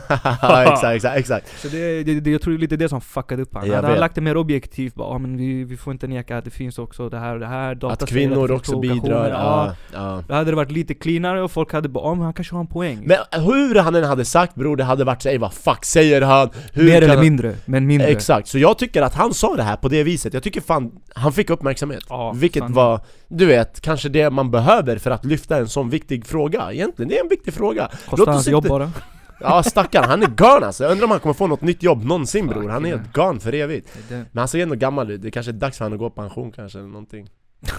[0.66, 1.60] Exakt, exakt, exakt.
[1.60, 3.70] Så det, det, det, jag tror det är lite det som fuckade upp honom.
[3.74, 6.44] Hade han lagt det mer objektivt bara, ja, men vi, vi får inte neka att
[6.44, 9.74] det finns också det här och det här Att kvinnor också bidrar, ja.
[9.92, 12.54] ja, Då hade det varit lite cleanare och folk hade bara, ja men han kanske
[12.54, 12.98] har en poäng.
[13.04, 16.50] Men hur han än hade sagt bror, det hade varit såhär vad fuck säger han?
[16.72, 18.08] Hur Mer eller han- mindre, men mindre.
[18.08, 20.90] Exakt, så jag tycker att han sa det här på det viset, jag tycker fan
[21.14, 22.04] han fick uppmärksamhet.
[22.08, 22.74] Ja, Vilket sanning.
[22.74, 26.72] var, du vet, kanske det man behöver för att lyfta en sån viktig fråga.
[26.72, 27.90] Egentligen, det är en viktig fråga.
[28.08, 28.92] Kostar oss hans jobb inte- bara.
[29.42, 32.04] Ja stackarn, han är gone alltså, jag undrar om han kommer få något nytt jobb
[32.04, 33.88] någonsin bror, han är helt gone för evigt.
[34.08, 36.22] Men han ser ändå gammal ut, det kanske är dags för honom att gå på
[36.22, 37.28] pension kanske eller någonting.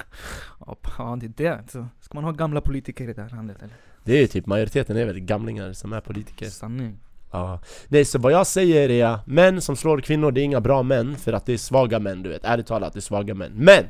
[0.65, 3.57] Ja, ja det är det, så ska man ha gamla politiker i det här landet
[3.59, 3.73] eller?
[4.03, 6.45] Det är ju typ, majoriteten är väl gamlingar som är politiker.
[6.45, 6.97] Sanning.
[7.31, 7.59] Ja.
[7.87, 11.15] Nej så vad jag säger är, män som slår kvinnor det är inga bra män
[11.15, 13.51] för att det är svaga män du vet, ärligt talat det är svaga män.
[13.55, 13.83] Men!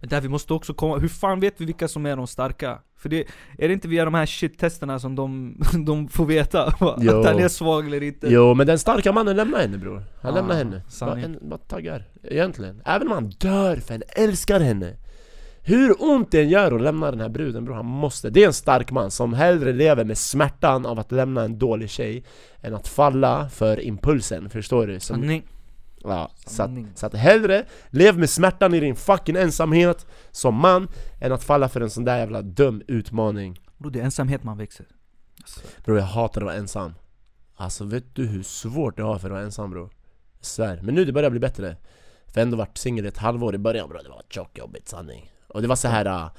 [0.00, 2.78] Men där vi måste också komma, hur fan vet vi vilka som är de starka?
[2.98, 3.24] För det,
[3.58, 6.74] är det inte via de här shit-testerna som de, de får veta?
[6.80, 6.96] va?
[7.00, 7.18] Jo.
[7.20, 8.26] Att han är svag eller inte?
[8.30, 11.24] Jo men den starka mannen lämnar henne bror, han Ah, lämnar henne bara, sanning.
[11.24, 14.96] en, bara taggar, egentligen Även om han dör för han älskar henne
[15.62, 18.46] Hur ont det än gör att lämna den här bruden bror, han måste Det är
[18.46, 22.24] en stark man som hellre lever med smärtan av att lämna en dålig tjej
[22.62, 25.00] Än att falla för impulsen, förstår du?
[25.00, 25.20] Som,
[26.00, 30.54] Sanning Ja, så att, så att hellre lev med smärtan i din fucking ensamhet som
[30.54, 30.88] man
[31.20, 33.60] Än att falla för en sån där jävla dum utmaning.
[33.78, 34.86] Bro, det är ensamhet man växer.
[35.40, 36.94] Alltså, Bro jag hatar att vara ensam.
[37.56, 39.82] Alltså vet du hur svårt det har för att vara ensam bro?
[40.38, 41.76] Jag svär, men nu det börjar bli bättre.
[42.26, 45.32] För jag ändå varit singel ett halvår i början bro, det var tjockjobbigt sanning.
[45.48, 46.30] Och det var så här äh,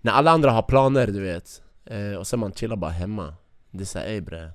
[0.00, 1.62] när alla andra har planer du vet.
[1.84, 3.34] Eh, Och sen man chillar bara hemma.
[3.70, 4.50] Det är såhär ey bre.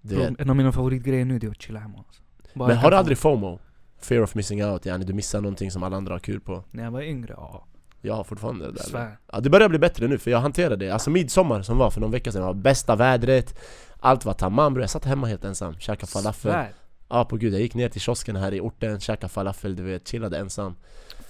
[0.00, 2.22] Du bro, vet, En av mina favoritgrejer nu det är att chilla hemma alltså.
[2.54, 3.58] Bara men har du aldrig FOMO?
[4.00, 6.64] Fear of missing out yani, du missar någonting som alla andra har kul på.
[6.70, 7.66] När jag var yngre, ja.
[8.00, 8.82] Jag har fortfarande det där.
[8.82, 9.16] Svär.
[9.32, 12.00] Ja det börjar bli bättre nu för jag hanterade det, alltså midsommar som var för
[12.00, 13.58] någon vecka sedan var bästa vädret.
[14.00, 16.52] Allt var tamam bror, jag satt hemma helt ensam, käkade falafel.
[16.52, 16.72] Svär.
[17.08, 20.08] Ja på gud, jag gick ner till kiosken här i orten, käkade falafel du vet,
[20.08, 20.76] chillade ensam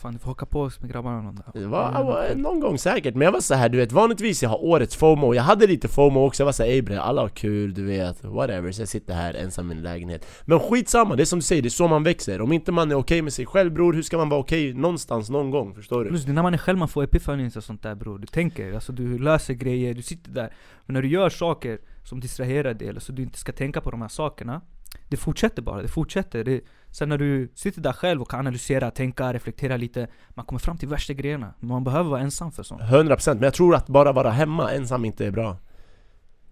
[0.01, 1.45] Fan du får haka på oss med grabbarna någon dag.
[1.55, 4.65] Jag var någon gång säkert, men jag var så här, du vet vanligtvis jag har
[4.65, 5.35] årets FOMO.
[5.35, 8.25] Jag hade lite FOMO också, jag var såhär ey bre, alla har kul du vet,
[8.25, 8.73] whatever.
[8.73, 10.27] Så jag sitter här ensam i min lägenhet.
[10.45, 12.41] Men skitsamma, det är som du säger, det är så man växer.
[12.41, 15.31] Om inte man är okej med sig själv bror, hur ska man vara okej någonstans
[15.31, 15.75] någon gång?
[15.75, 16.11] Förstår du?
[16.11, 18.19] Plus det är när man är själv man får epifanis och sånt där bror.
[18.19, 20.55] Du tänker, alltså du löser grejer, du sitter där.
[20.87, 23.91] Men när du gör saker som distraherar dig, eller så du inte ska tänka på
[23.91, 24.61] de här sakerna
[25.09, 26.45] Det fortsätter bara, det fortsätter.
[26.45, 26.61] Det,
[26.93, 30.79] Sen när du sitter där själv och kan analysera, tänka, reflektera lite Man kommer fram
[30.79, 31.55] till värsta grejerna.
[31.61, 32.83] Man behöver vara ensam för sånt.
[32.83, 35.57] 100% men jag tror att bara vara hemma ensam inte är bra.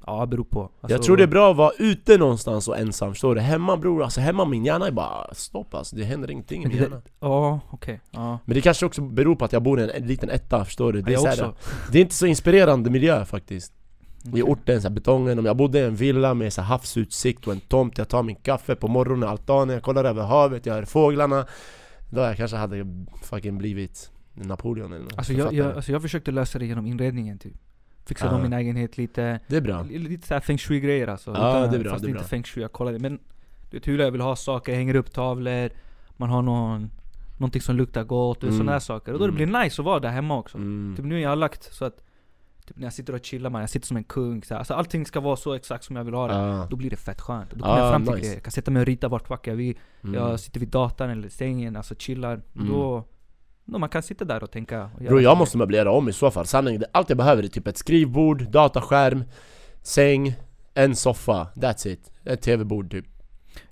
[0.06, 0.60] Ja, det beror på.
[0.60, 3.40] Alltså, Jag tror det är bra att vara ute någonstans och ensam, förstår du?
[3.40, 6.76] Hemma bror, alltså hemma min hjärna är bara stopp alltså, det händer ingenting i min
[6.76, 7.02] hjärna.
[7.20, 8.38] Ja, okej, ja.
[8.44, 10.92] Men det kanske också beror på att jag bor i en, en liten etta, förstår
[10.92, 11.02] du?
[11.02, 11.52] Det är, också här,
[11.92, 13.72] det är inte så inspirerande miljö faktiskt
[14.24, 14.42] I Okej.
[14.42, 17.52] orten, så här, betongen, om jag bodde i en villa med så här, havsutsikt och
[17.52, 20.84] en tomt Jag tar min kaffe på morgonen, altanen, jag kollar över havet, jag hör
[20.84, 21.46] fåglarna
[22.10, 22.86] Då jag kanske hade
[23.22, 27.38] fucking blivit Napoleon eller något Alltså jag, jag, alltså jag försökte lösa det genom inredningen
[27.38, 27.52] typ
[28.06, 28.34] Fixa Ah.
[28.34, 31.66] om min lägenhet lite Det är bra Li- Lite såhär feng shui grejer alltså Ja,
[31.66, 32.28] det är bra, Fast det är inte bra.
[32.28, 33.18] feng shui, jag kollade Men
[33.70, 35.70] du vet hur jag vill ha saker, jag hänger upp tavlor
[36.16, 36.90] Man har någon
[37.38, 38.54] Någonting som luktar gott och Mm.
[38.56, 39.50] sådana här saker Och då det Mm.
[39.50, 40.94] blir nice att vara där hemma också mm.
[40.96, 42.02] Typ nu jag har lagt så att
[42.68, 44.58] Typ när jag sitter och chillar man, jag sitter som en kung så här.
[44.58, 46.96] Alltså allting ska vara så exakt som jag vill ha det ah, Då blir det
[46.96, 48.20] fett skönt, då kommer Ah, jag fram till nice.
[48.22, 50.14] grejer Jag kan sätta mig och rita vart fuck jag vill mm.
[50.14, 52.68] Jag sitter vid datorn eller sängen, alltså chillar Mm.
[52.68, 53.04] Då
[53.64, 55.34] då man kan sitta där och tänka och Bro jag grejer.
[55.36, 59.24] måste möblera om i så fall, sanningen, allt jag behöver är typ ett skrivbord, dataskärm,
[59.82, 60.34] säng,
[60.74, 63.06] en soffa, that's it Ett tv-bord typ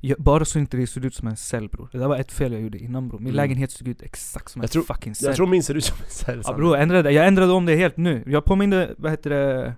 [0.00, 1.88] Ja, bara så inte det ser ut som en cell bror.
[1.92, 3.18] Det där var ett fel jag gjorde innan bror.
[3.18, 3.36] Min Mm.
[3.36, 5.26] lägenhet såg ut exakt som Jag en tror- fucking cell.
[5.26, 7.66] Jag tror min ser ut som en cell ja, bror, jag ändrade, jag ändrade om
[7.66, 8.22] det helt nu.
[8.26, 9.74] Jag påminde, vad heter det?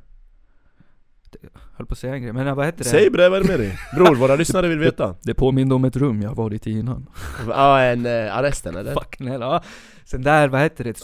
[1.42, 2.84] Jag höll på att säga en grej, men vad heter det?
[2.84, 3.78] Säg bre, vad är det med dig?
[3.96, 7.06] Bror, våra lyssnare vill veta Det påminde om ett rum jag varit i innan.
[7.48, 8.94] Ja, en uh, arresten eller?
[8.94, 9.62] Fucking hell, ja.
[10.04, 11.02] Sen där, vad heter det?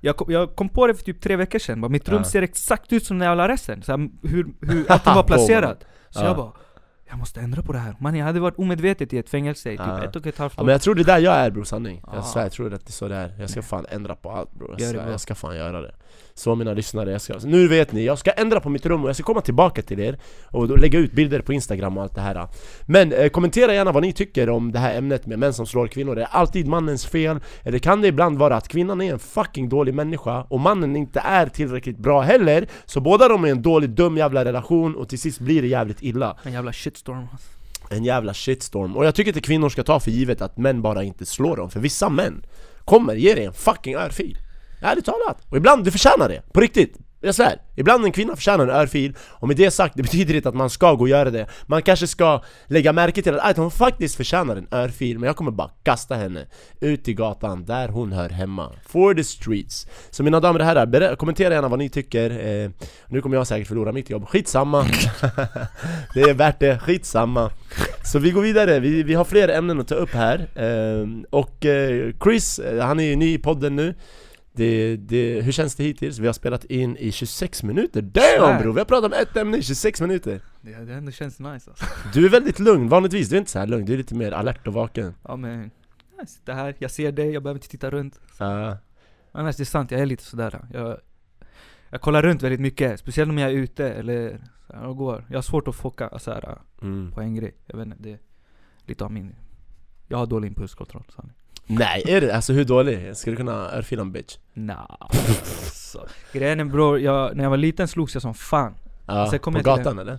[0.00, 2.24] Jag kom, jag kom på det för typ tre veckor sedan, bara, mitt rum Ja.
[2.24, 3.82] ser exakt ut som när jag la resten.
[3.82, 5.84] Så här, hur, hur allting var placerat.
[6.10, 6.26] Så Ja.
[6.26, 6.52] jag bara,
[7.14, 7.96] Jag måste ändra på det här.
[7.98, 10.04] Man, jag hade varit omedvetet i ett fängelse i typ Ja.
[10.04, 10.66] ett och ett halvt Ja, år.
[10.66, 12.02] men jag tror det är där jag är bror, sanning.
[12.06, 12.12] Ja.
[12.14, 13.34] Jag svär, jag tror att det är så det är.
[13.38, 14.74] Jag ska fan ändra på allt bror.
[14.78, 15.94] Jag, jag ska fan göra det.
[16.36, 19.08] Så mina lyssnare, jag ska, nu vet ni, jag ska ändra på mitt rum och
[19.08, 22.20] jag ska komma tillbaka till er och lägga ut bilder på instagram och allt det
[22.20, 22.48] här
[22.86, 25.86] Men eh, kommentera gärna vad ni tycker om det här ämnet med män som slår
[25.88, 27.40] kvinnor, är det alltid mannens fel?
[27.62, 31.20] Eller kan det ibland vara att kvinnan är en fucking dålig människa och mannen inte
[31.20, 32.66] är tillräckligt bra heller?
[32.84, 36.02] Så båda de är en dålig, dum jävla relation och till sist blir det jävligt
[36.02, 36.72] illa En jävla
[37.04, 37.48] shitstorm alltså.
[37.90, 41.02] en jävla shitstorm Och jag tycker inte kvinnor ska ta för givet att män bara
[41.02, 42.46] inte slår dem För vissa män
[42.84, 44.38] kommer ge dig en fucking örfil
[44.80, 45.46] Ärligt talat!
[45.48, 46.98] Och ibland, du förtjänar det, på riktigt!
[47.24, 50.48] Jag svär, ibland en kvinna förtjänar en örfil Och med det sagt, det betyder inte
[50.48, 51.46] att man ska gå och göra det.
[51.66, 55.36] Man kanske ska lägga märke till att, att hon faktiskt förtjänar en örfil Men jag
[55.36, 56.46] kommer bara kasta henne
[56.80, 58.72] ut i gatan där hon hör hemma.
[58.86, 59.86] For the streets.
[60.10, 62.30] Så mina damer och herrar, kommentera gärna vad ni tycker.
[62.30, 62.70] Eh,
[63.06, 64.82] Nu kommer jag säkert förlora mitt jobb, skitsamma.
[66.14, 67.50] Det är värt det, skitsamma.
[68.04, 70.48] Så vi går vidare, vi, vi har fler ämnen att ta upp här.
[70.54, 73.94] Eh, Och eh, Chris, eh, han är ju ny i podden nu
[74.56, 76.18] det, det, hur känns det hittills?
[76.18, 78.62] Vi har spelat in i 26 minuter, damn Svär.
[78.62, 78.72] bro!
[78.72, 81.86] Vi har pratat om ett ämne i 26 minuter Det, det ändå känns nice alltså.
[82.12, 84.32] Du är väldigt lugn, vanligtvis du är inte så här lugn, du är lite mer
[84.32, 85.70] alert och vaken Ja men,
[86.18, 88.20] jag sitter här, jag ser dig, jag behöver inte titta runt.
[88.38, 88.78] Ja.
[89.32, 90.60] Annars det är sant, jag är lite sådär.
[90.72, 90.98] Jag,
[91.90, 95.24] jag kollar runt väldigt mycket, speciellt om jag är ute eller här, och går.
[95.28, 97.12] Jag har svårt att focka så här, mm.
[97.12, 97.54] på en grej.
[97.66, 98.18] Jag vet inte, det är
[98.86, 99.34] lite av min...
[100.08, 101.34] Jag har dålig impulskontroll, sanning.
[101.66, 102.36] Nej, är det?
[102.36, 103.16] Alltså hur dålig?
[103.16, 104.36] Ska du kunna örfila en bitch?
[104.54, 105.10] Nah.
[105.72, 106.06] så.
[106.32, 108.74] Grejen är bror, jag, när jag var liten slogs jag som fan.
[109.06, 110.12] Ja, Sen kom på gatan eller?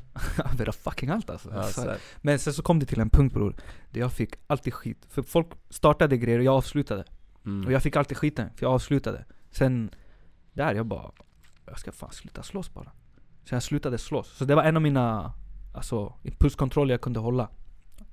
[0.54, 1.50] Över fucking allt alltså.
[1.54, 1.98] Ja, Så- så här.
[2.22, 3.56] Men sen så kom det till en punkt bror,
[3.92, 5.06] där jag fick alltid skit.
[5.10, 7.04] För folk startade grejer och jag avslutade.
[7.46, 7.66] mm.
[7.66, 9.26] Och jag fick alltid skiten, för jag avslutade.
[9.52, 9.90] Sen,
[10.54, 11.12] där jag bara,
[11.66, 12.92] jag ska fan sluta slåss bara.
[13.44, 14.38] Så jag slutade slåss.
[14.38, 15.34] Så det var en av mina,
[15.76, 17.50] alltså, impulskontroller jag kunde hålla.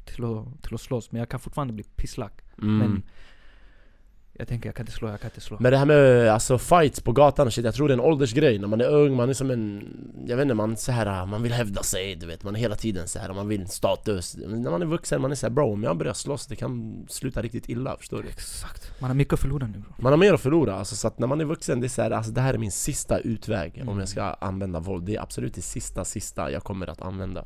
[0.04, 1.12] Till att, till att slåss.
[1.12, 2.40] Men jag kan fortfarande bli pisslack.
[2.58, 2.78] Mm.
[2.78, 3.02] Men
[4.42, 5.56] jag tänker jag kan inte slå, jag kan inte slå.
[5.60, 8.04] Men det här med alltså fights på gatan och shit, jag tror det är en
[8.04, 9.88] åldersgrej när man är ung, man är som en...
[10.26, 12.76] Jag vet inte, man så här, man vill hävda sig, du vet, man är hela
[12.76, 15.50] tiden så här, man vill status Men när man är vuxen, man är så här,
[15.50, 18.28] bro om jag börjar slåss, det kan sluta riktigt illa, förstår du?
[18.28, 19.00] Exakt.
[19.00, 19.94] Man har mycket att förlora nu bror.
[19.98, 22.02] Man har mer att förlora, alltså, så att när man är vuxen, det är så
[22.02, 23.98] här, alltså det här är min sista utväg om Mm.
[23.98, 27.44] jag ska använda våld Det är absolut det sista, sista jag kommer att använda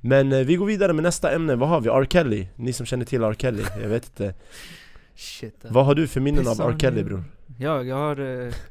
[0.00, 1.88] Men eh, vi går vidare med nästa ämne, vad har vi?
[1.88, 2.06] R.
[2.10, 2.48] Kelly?
[2.56, 3.34] Ni som känner till R.
[3.38, 4.34] Kelly, jag vet inte
[5.16, 5.54] Shit.
[5.54, 5.74] alltså.
[5.74, 6.76] Vad har du för minnen av R.
[6.78, 7.24] Kelly bror?
[7.58, 8.46] Ja, jag har...
[8.46, 8.52] Eh...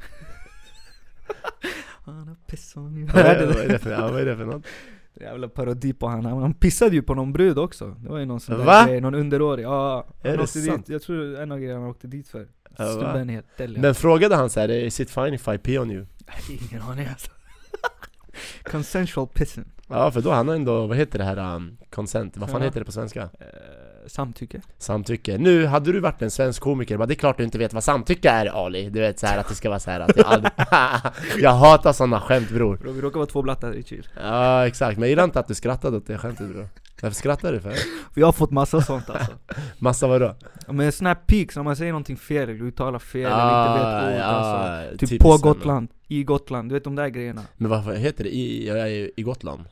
[2.05, 3.07] Han piss on you.
[3.07, 4.65] Vad är, det för, ja, vad är det för något?
[5.21, 6.25] Jävla parodi på han.
[6.25, 7.95] Han pissade ju på någon brud också.
[7.99, 9.63] Det var ju någon sån där grej, någon underårig.
[9.65, 10.85] Ja, Är det sant?
[10.85, 10.89] dit.
[10.89, 12.47] Jag tror en av grejerna han åkte dit för.
[12.75, 13.77] Snubben är helt dell.
[13.77, 16.05] Men frågade han så här, is it fine if I pee on you?
[16.71, 17.31] Ingen aning alltså.
[18.63, 19.65] Consensual pissing.
[19.89, 22.37] Ja för då han har ändå, vad heter det här, um, consent?
[22.37, 22.65] Vad fan Ja.
[22.67, 23.21] heter det på svenska?
[23.21, 23.29] Eh,
[24.07, 24.61] samtycke.
[24.77, 25.37] Samtycke.
[25.37, 27.83] Nu, hade du varit en svensk komiker, bara det är klart du inte vet vad
[27.83, 30.25] samtycke är Ali Du vet så här att det ska vara så här att jag
[30.25, 30.51] aldrig...
[31.43, 34.07] Jag hatar sådana skämt bror Bro, vi råkar vara två blattar i chill.
[34.23, 36.69] Ja exakt, men jag gillar inte att du skrattade åt det skämtet bror
[37.01, 37.73] Varför skrattar du för?
[38.13, 39.31] Vi har fått massa sånt alltså.
[39.79, 40.35] Massa vadå?
[40.67, 44.21] Men snap peaks, om man säger någonting fel, eller uttalar fel eller inte vet ord
[44.21, 44.91] alltså.
[44.91, 45.37] Typ typiskt på.
[45.37, 47.41] Gotland, i Gotland, du vet de där grejerna.
[47.57, 48.29] Men vad heter det?
[48.29, 49.63] I, jag är i Gotland?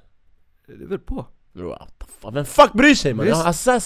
[0.68, 1.26] Det är väl på?
[1.54, 2.36] Bro, what the fuck?
[2.36, 3.26] Vem fuck bryr sig man?
[3.26, 3.38] Visst.
[3.38, 3.80] Jag har såhär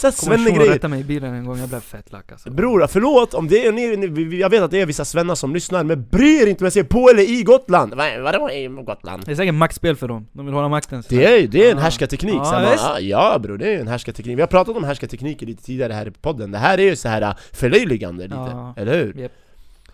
[0.00, 2.50] Kommer svennegrejer rätta mig i bilen en gång, jag blev fett lack alltså.
[2.50, 5.54] Bror, förlåt om det är ni, ni, jag vet att det är vissa svennar som
[5.54, 7.94] lyssnar, men bry er inte om jag säger på eller i Gotland!
[7.94, 9.22] Vad vadå i Gotland?
[9.26, 11.70] Det är säkert maktspel för dem, de vill hålla makten så Det är, det är
[11.70, 11.82] en Ja.
[11.82, 15.62] härskarteknik, så man, ja bror, det är en härskarteknik Vi har pratat om härskartekniker lite
[15.62, 18.74] tidigare här i podden Det här är ju så här äh, förlöjligande lite, Ja.
[18.76, 19.28] eller hur?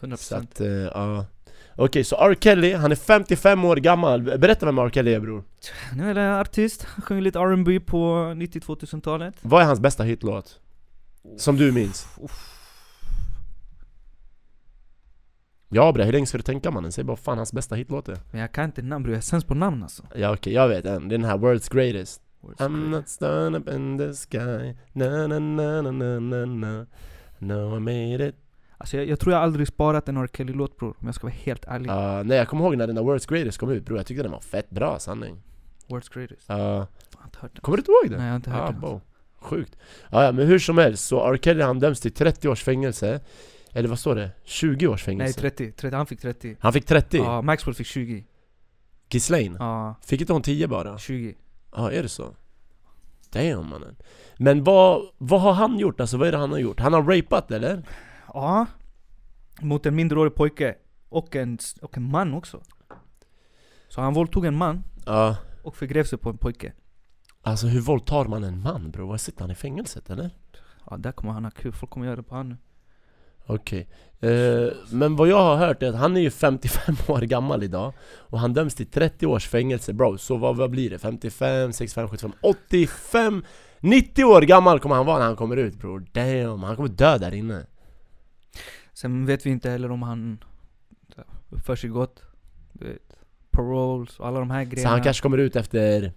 [0.01, 1.25] Så 100% att, eh, ja
[1.83, 2.35] Okej, så R.
[2.41, 4.91] Kelly, han är 55 år gammal, berätta vem R.
[4.91, 5.45] Kelly är bror.
[5.95, 7.97] Nu är det artist, han sjunger lite R&B på
[8.37, 10.61] 90-2000-talet Vad är hans bästa hitlåt?
[11.37, 12.07] Som du minns?
[15.69, 16.93] Ja bre, hur länge ska du tänka mannen?
[16.93, 18.19] Säg bara fan hans bästa hitlåt är.
[18.31, 20.03] Men jag kan inte namn bror, jag är sämst på namn alltså.
[20.15, 22.91] Ja okej, jag vet en, det är den här 'World's Greatest' Words I'm great.
[22.91, 24.77] not stone up in the sky.
[24.93, 26.87] Na na na na na na na.
[27.39, 28.35] No I made it
[28.81, 30.29] Alltså jag, jag tror jag aldrig sparat en R.
[30.37, 32.97] Kelly-låt bror, om jag ska vara helt ärlig Ja, Nej jag kommer ihåg när den
[32.97, 35.43] där 'World's Greatest' kom ut bror, jag tyckte den var fett bra sanning
[35.87, 38.19] Words greatest Ja, Jag har inte hört den Kommer du inte ihåg den?
[38.19, 39.01] Nej jag har inte hört ah, den alltså.
[39.41, 39.77] Sjukt
[40.11, 41.39] ja, ja, men hur som helst, så R.
[41.43, 43.21] Kelly han döms till 30 års fängelse
[43.73, 44.31] Eller vad står det?
[44.45, 45.41] 20 års Nej fängelse?
[45.41, 47.17] 30, 30, han fick 30 Han fick 30?
[47.17, 48.25] Ja, Maxwell fick 20
[49.09, 49.57] Ghislaine?
[49.59, 50.99] Ja, Fick inte hon 10 bara?
[50.99, 51.35] 20
[51.77, 52.35] Ja, är det så?
[53.33, 53.97] Damn mannen
[54.37, 56.01] Men vad, vad har han gjort?
[56.01, 56.81] Alltså vad är det han har gjort?
[56.81, 57.83] Han har rapat eller?
[58.35, 58.67] Ja.
[59.61, 60.75] Mot en mindreårig pojke
[61.09, 62.61] och en, och en man också.
[63.89, 65.37] Så han våldtog en man Ja.
[65.63, 66.73] och förgrev sig på en pojke.
[67.43, 69.07] Alltså hur våldtar man en man bro?
[69.07, 70.31] Vad sitter han i fängelset eller?
[70.91, 72.59] Ja där kommer han ha kul, folk kommer göra det på honom
[73.47, 73.89] Okej,
[74.21, 77.93] eh, men vad jag har hört är att han är ju 55 år gammal idag
[78.17, 79.93] Och han döms till 30 års fängelse.
[79.93, 80.99] Bro, så vad, vad blir det?
[80.99, 83.45] 55, 65, 75, 85
[83.81, 87.19] 90 år gammal kommer han vara när han kommer ut bror Damn, han kommer dö
[87.19, 87.67] där inne
[88.93, 90.45] Sen vet vi inte heller om han
[91.15, 92.23] så uppför sig gott
[92.73, 93.17] Du vet,
[93.51, 94.91] paroles och alla de här Så grejerna.
[94.91, 96.13] han kanske kommer ut efter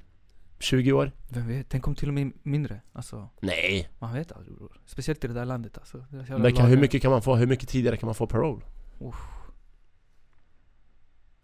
[0.60, 1.12] 20 år?
[1.30, 3.90] Vem vet, tänk om till och med mindre Alltså, Nej!
[4.00, 4.82] man vet aldrig bror.
[4.86, 5.98] Speciellt i det där landet alltså.
[6.10, 7.36] Det så Men kan, hur mycket kan man få?
[7.36, 8.62] Hur mycket tidigare kan man få parole?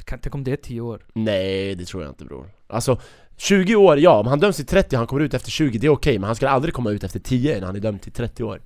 [0.05, 1.05] Kan- Tänk om det är 10 år.
[1.13, 2.51] Nej, det tror jag inte bror.
[2.67, 3.01] Alltså
[3.37, 5.87] 20 år, ja, om han döms till 30 och han kommer ut efter 20, det
[5.87, 8.11] är okej Men han ska aldrig komma ut efter 10 när han är dömd till
[8.11, 8.61] 30 år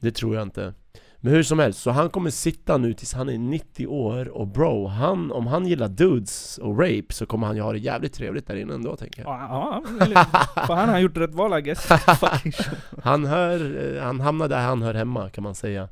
[0.00, 0.74] Det tror jag inte.
[1.18, 4.46] Men hur som helst, så han kommer sitta nu tills han är 90 år Och
[4.46, 8.12] bro, han, om han gillar dudes och rape så kommer han ju ha det jävligt
[8.12, 9.30] trevligt där inne ändå tänker jag.
[9.30, 9.82] Ja,
[10.66, 11.88] för han har gjort rätt val I guess.
[13.02, 15.88] Han hör, eh, han hamnar där han hör hemma kan man säga.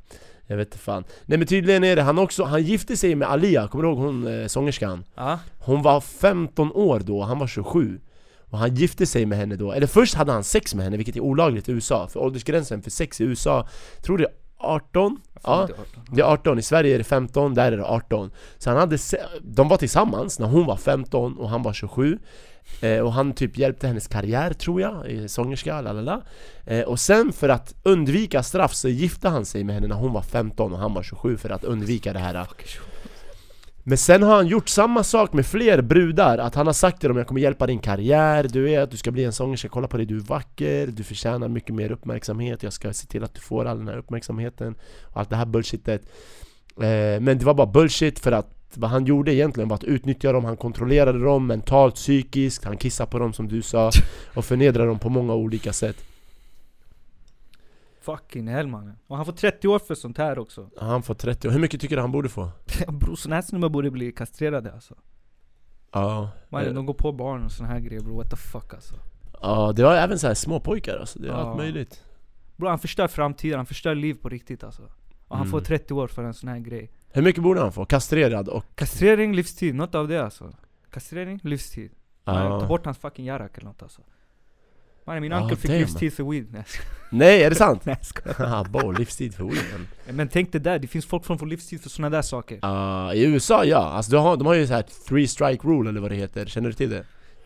[0.47, 1.05] Jag vet inte fan.
[1.25, 3.99] Nej men tydligen är det, han också, han gifte sig med Alia, kommer du ihåg
[3.99, 5.05] hon eh, sångerskan?
[5.14, 8.01] Ja, Hon var 15 år då, han var 27
[8.55, 11.17] Och han gifte sig med henne då, eller först hade han sex med henne vilket
[11.17, 13.69] är olagligt i USA För åldersgränsen för sex i USA,
[14.03, 15.21] tror det är 18?
[15.43, 15.69] Ja,
[16.11, 16.21] det.
[16.21, 18.99] Är 18, i Sverige är det 15, där är det 18 Så han hade,
[19.43, 22.19] de var tillsammans när hon var 15 och han var 27
[22.81, 26.23] eh, Och han typ hjälpte hennes karriär tror jag, i sångerska, lalala
[26.64, 30.12] eh, Och sen för att undvika straff så gifte han sig med henne när hon
[30.12, 32.93] var 15 och han var 27 för att undvika det här shit.
[33.87, 37.09] Men sen har han gjort samma sak med fler brudar, att han har sagt till
[37.09, 39.97] dem jag kommer hjälpa din karriär, du vet, du ska bli en sångerska, kolla på
[39.97, 43.40] dig, du är vacker, du förtjänar mycket mer uppmärksamhet, jag ska se till att du
[43.40, 44.75] får all den här uppmärksamheten.
[45.03, 46.03] Och allt det här bullshitet.
[46.77, 50.33] Eh, Men det var bara bullshit för att vad han gjorde egentligen var att utnyttja
[50.33, 53.90] dem, han kontrollerade dem mentalt, psykiskt, han kissade på dem som du sa
[54.35, 55.97] och förnedrade dem på många olika sätt
[58.05, 58.97] Fucking hell mannen.
[59.07, 60.71] Och han får 30 år för sånt här också.
[60.77, 62.51] Han får 30, och hur mycket tycker du han borde få?
[62.88, 64.95] Bror såna här snubbar borde bli kastrerade alltså.
[65.93, 68.75] Ja, Mannen, eh, de går på barn och såna här grejer bror, what the fuck
[68.75, 68.95] alltså.
[69.43, 72.05] Ja det var även så här små pojkar alltså, det är allt möjligt.
[72.57, 74.83] Bror han förstör framtiden, han förstör liv på riktigt alltså.
[75.29, 75.51] Och han Mm.
[75.51, 76.90] får 30 år för en sån här grej.
[77.12, 77.85] Hur mycket borde han få?
[77.85, 78.64] Kastrerad och...
[78.75, 80.53] Kastrering, livstid, något av det alltså.
[80.90, 81.90] Kastrering, livstid.
[82.25, 84.03] Mannen, Ta bort hans fucking jarak eller något alltså
[85.05, 85.81] Mannen min Ja, uncle fick damn.
[85.81, 86.64] livstid för weed Nej.
[87.11, 87.83] Nej, är det sant?
[87.87, 87.97] Nej
[88.38, 91.81] jag bo, livstid för weeden Men tänk det där, det finns folk som får livstid
[91.81, 94.73] för såna där saker Ah, I USA ja, alltså de har, de har ju så
[94.75, 97.05] här three strike rule eller vad det heter, känner du till det?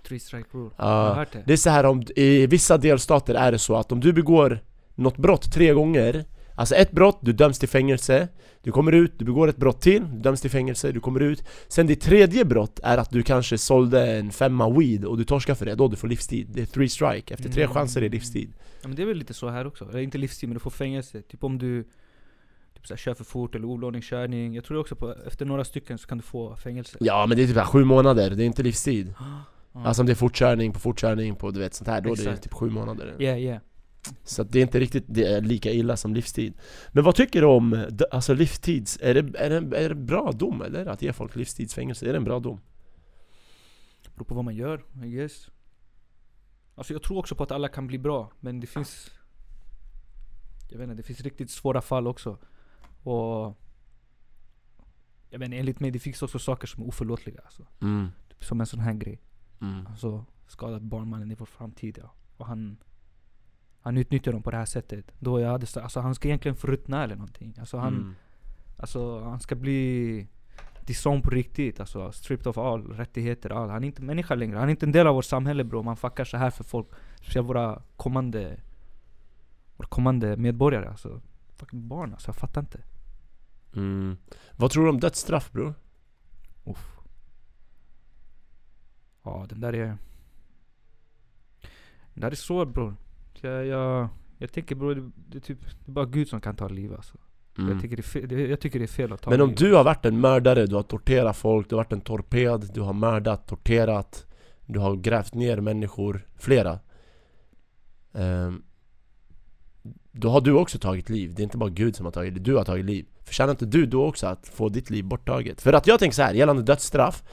[0.09, 0.85] Three strike rule Ja.
[0.85, 3.77] Jag har hört det Det är så här om, i vissa delstater är det så
[3.77, 4.61] att om du begår
[4.95, 6.25] något brott tre gånger
[6.59, 8.29] Alltså ett brott, du döms till fängelse.
[8.63, 11.45] Du kommer ut, du begår ett brott till, du döms till fängelse, du kommer ut.
[11.69, 15.55] Sen ditt tredje brott är att du kanske sålde en femma weed och du torskar
[15.55, 16.49] för det, då du får livstid.
[16.55, 17.75] Det är three strike, efter tre Mm.
[17.75, 18.53] chanser är livstid.
[18.83, 20.71] Ja men det är väl lite så här också, eller inte livstid men du får
[20.71, 21.23] fängelse.
[21.23, 21.83] Typ om du
[22.75, 25.99] typ så här, kör för fort eller olovningskörning Jag tror också på, efter några stycken
[25.99, 26.97] så kan du få fängelse.
[27.01, 29.15] Ja men det är typ här sju månader, det är inte livstid.
[29.73, 32.23] Alltså om det är fortkörning på fortkörning på du vet sånt här, då är det
[32.23, 32.43] Exakt.
[32.43, 33.15] typ sju månader.
[33.19, 33.59] Yeah yeah
[34.25, 36.55] Så det är inte riktigt det lika illa som livstid
[36.93, 40.63] Men vad tycker du om, alltså livstids, är det, är, det, är det bra dom
[40.63, 40.87] eller?
[40.87, 42.61] Att ge folk livstidsfängelse, är det en bra dom?
[44.15, 45.51] Beror på vad man gör, I guess
[46.75, 49.11] Alltså jag tror också på att alla kan bli bra, men det finns
[50.69, 52.39] Jag vet inte, det finns riktigt svåra fall också
[53.03, 53.57] Och
[55.31, 57.67] Jag vet inte, enligt mig det finns också saker som är oförlåtliga alltså.
[57.81, 59.21] Mm, typ Som en sån här grej
[59.61, 59.87] mm.
[59.87, 62.11] Alltså skada barnmannen i vår framtid ja.
[62.37, 62.77] Och han
[63.89, 67.05] Han utnyttjar dem på det här sättet Då jag hade alltså han ska egentligen förruttna
[67.05, 68.15] eller någonting Alltså han, Mm.
[68.77, 70.27] alltså han ska bli
[70.87, 73.69] Disown på riktigt, alltså stripped of all rättigheter, all.
[73.71, 75.97] Han är inte människa längre, han är inte en del av vårt samhälle bro Man
[75.97, 76.87] fuckar så här för folk,
[77.21, 78.61] speciellt våra kommande
[79.77, 81.21] Våra kommande medborgare alltså
[81.57, 82.81] Fucking barn alltså, jag fattar inte
[83.77, 84.17] Mm.
[84.57, 85.75] Vad tror du om dödsstraff bror?
[86.65, 86.99] Uff.
[89.23, 89.87] Ja den där är
[92.15, 92.95] Den där är svår bror
[93.41, 96.57] jag, jag, jag tänker bror, det, det, är typ, det är bara Gud som kan
[96.57, 97.19] ta liv alltså
[97.59, 97.73] Mm.
[97.73, 99.49] jag, tycker det är fel, det, jag tycker det är fel att ta Men om
[99.49, 102.71] liv du har varit en mördare, du har torterat folk, du har varit en torped,
[102.75, 104.27] du har mördat, torterat
[104.67, 106.79] Du har grävt ner människor, flera
[108.15, 108.63] ehm,
[110.13, 112.43] Då har du också tagit liv, det är inte bara Gud som har tagit liv,
[112.43, 115.63] du har tagit liv Förtjänar inte du då också att få ditt liv borttaget?
[115.63, 117.25] För att jag tänker så här, gällande dödsstraff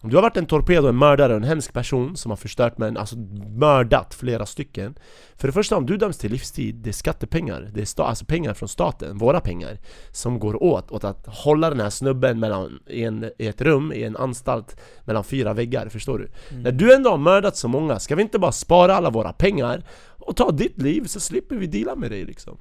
[0.00, 2.96] Om du har varit en torpedo, en mördare en hemsk person som har förstört men
[2.96, 3.16] alltså
[3.56, 4.94] mördat flera stycken
[5.36, 8.24] För det första, om du döms till livstid, det är skattepengar, det är sta- alltså
[8.24, 9.78] pengar från staten, våra pengar
[10.10, 13.92] Som går åt, åt att hålla den här snubben mellan, i, en, i ett rum,
[13.92, 16.30] i en anstalt mellan fyra väggar, förstår du?
[16.50, 16.62] Mm.
[16.62, 19.84] När du ändå har mördat så många, ska vi inte bara spara alla våra pengar
[20.08, 22.58] och ta ditt liv så slipper vi deala med dig liksom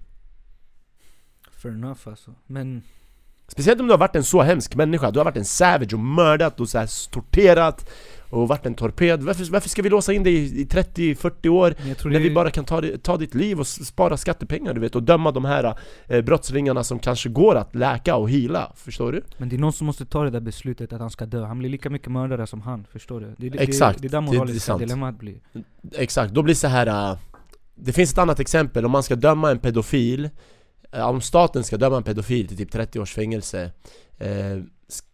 [1.52, 2.36] Fair enough alltså.
[2.46, 2.82] Men
[3.48, 6.00] Speciellt om du har varit en så hemsk människa, du har varit en savage och
[6.00, 7.90] mördat och så här torterat
[8.30, 11.76] och varit en torped Varför, varför ska vi låsa in dig i, i 30-40 år
[12.04, 15.04] när det vi bara kan ta, ta ditt liv och spara skattepengar du vet och
[15.04, 15.76] döma de här
[16.08, 19.22] eh, brottslingarna som kanske går att läka och hila, förstår du?
[19.38, 21.44] Men det är någon som måste ta det där beslutet att han ska dö.
[21.46, 23.36] Han blir lika mycket mördare som han, förstår du?
[23.38, 24.80] Det, det, Exakt, det, det är där det- är moraliska sant.
[24.80, 25.36] dilemmat blir.
[25.96, 27.12] Exakt, då blir så här.
[27.12, 27.18] äh,
[27.76, 30.30] Det finns ett annat exempel, om man ska döma en pedofil
[31.04, 33.72] Om staten ska döma en pedofil till typ 30 års fängelse
[34.18, 34.58] eh,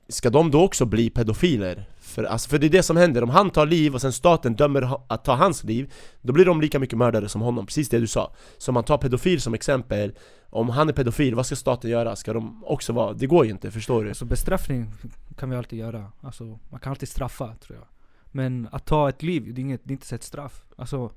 [0.09, 1.89] Ska de då också bli pedofiler?
[1.99, 4.55] För, alltså, för det är det som händer, om han tar liv och sen staten
[4.55, 7.99] dömer att ta hans liv Då blir de lika mycket mördare som honom, precis det
[7.99, 10.13] du sa Så om man tar pedofil som exempel
[10.49, 12.15] Om han är pedofil, vad ska staten göra?
[12.15, 13.13] Ska de också vara?
[13.13, 14.09] Det går ju inte, förstår du?
[14.09, 14.91] Alltså bestraffning
[15.37, 16.11] kan vi alltid göra.
[16.21, 17.87] Alltså, man kan alltid straffa, tror jag.
[18.31, 20.65] Men att ta ett liv, det är, inget, det är inte ett straff.
[20.75, 21.11] Alltså,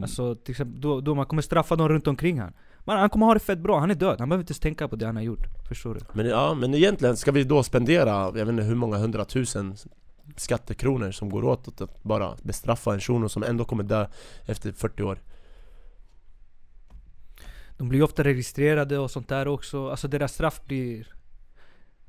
[0.00, 2.52] alltså till exempel, då, då man kommer straffa dem runt omkring han.
[2.86, 4.18] Man, han kommer ha det fett bra, han är död.
[4.18, 5.46] Han behöver inte ens tänka på det han har gjort.
[5.68, 6.00] Förstår du?
[6.12, 9.76] Men, ja, men egentligen ska vi då spendera, jag vet inte hur många hundratusen
[10.36, 14.06] skattekronor som går åt att bara bestraffa en shuno som ändå kommer dö
[14.44, 15.18] efter 40 år
[17.76, 19.90] De blir ofta registrerade och sånt där också.
[19.90, 21.12] Alltså deras straff blir...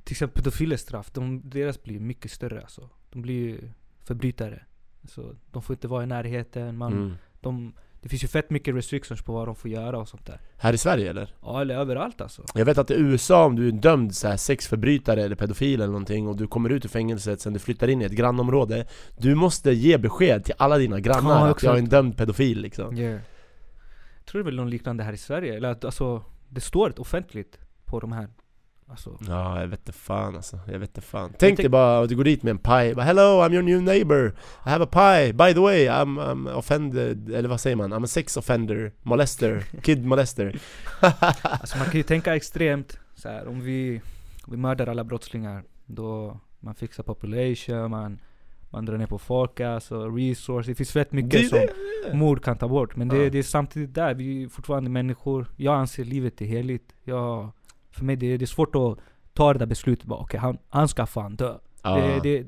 [0.04, 2.88] Till exempel pedofilers straff, de, deras blir mycket större alltså.
[3.10, 3.72] De blir
[4.04, 4.62] förbrytare.
[5.02, 7.14] Alltså, de får inte vara i närheten, man, mm.
[7.40, 10.40] de, det finns ju fett mycket restrictions på vad de får göra och sånt där.
[10.56, 11.34] Här i Sverige eller?
[11.42, 12.42] Ja, eller överallt alltså.
[12.54, 15.86] Jag vet att i USA om du är dömd så här, sexförbrytare eller pedofil eller
[15.86, 18.86] någonting och du kommer ut ur fängelset sen du flyttar in i ett grannområde
[19.16, 22.60] Du måste ge besked till alla dina grannar Ja, att jag är en dömd pedofil
[22.60, 23.20] liksom Yeah.
[24.18, 25.56] Jag tror det är väl något liknande här i Sverige.
[25.56, 28.28] Eller att alltså, det står offentligt på de här.
[28.90, 32.08] Alltså, Ja, jag vet inte fan alltså, jag vet inte fan Tänk dig bara att
[32.08, 34.26] du går dit med en paj, bara, Hello, I'm your new neighbor
[34.66, 37.92] I have a pie, by the way I'm, I'm offended, eller vad säger man?
[37.92, 40.60] I'm a sex offender, molester, kid molester
[41.42, 42.98] alltså man kan ju tänka extremt.
[43.14, 44.00] Så här, om vi,
[44.46, 48.18] vi mördar alla brottslingar, då man fixar population, man,
[48.70, 50.70] man drar ner på folk, alltså resource.
[50.70, 52.14] Det finns fett mycket Det som det.
[52.16, 52.96] mord kan ta bort.
[52.96, 53.30] Men det, Ja.
[53.30, 55.46] det är samtidigt där, vi är fortfarande människor.
[55.56, 56.94] Jag anser livet är heligt.
[57.04, 57.50] Jag,
[57.98, 58.98] för mig det, det är svårt att
[59.34, 61.54] ta det där beslutet bara okej, han, han ska fan dö.
[61.82, 61.96] Ja.
[61.96, 62.46] Det, det,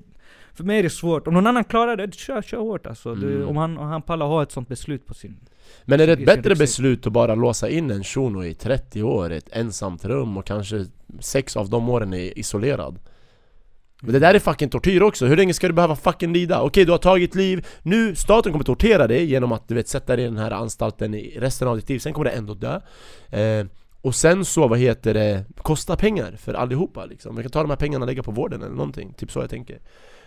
[0.55, 1.27] för mig är det svårt.
[1.27, 3.15] Om någon annan klarar det, kör, kör hårt alltså.
[3.15, 3.49] Det, Mm.
[3.49, 5.37] om, han, om han pallar ha ett sånt beslut på sin...
[5.85, 6.59] Men är det ett bättre ryggsäck.
[6.59, 10.47] beslut att bara låsa in en shuno i 30 år i ett ensamt rum och
[10.47, 10.87] kanske
[11.21, 12.99] sex av de åren är isolerad?
[14.03, 16.63] Men det där är fucking tortyr också, hur länge ska du behöva fucking lida?
[16.63, 20.17] Okej, du har tagit liv, nu staten kommer tortera dig genom att du vet sätta
[20.17, 22.81] dig i den här anstalten i resten av ditt liv, sen kommer du ändå dö
[23.31, 23.67] eh,
[24.03, 27.37] Och sen så, vad heter det, kosta pengar för allihopa liksom.
[27.37, 29.51] Vi kan ta de här pengarna och lägga på vården eller någonting, typ så jag
[29.51, 29.79] tänker.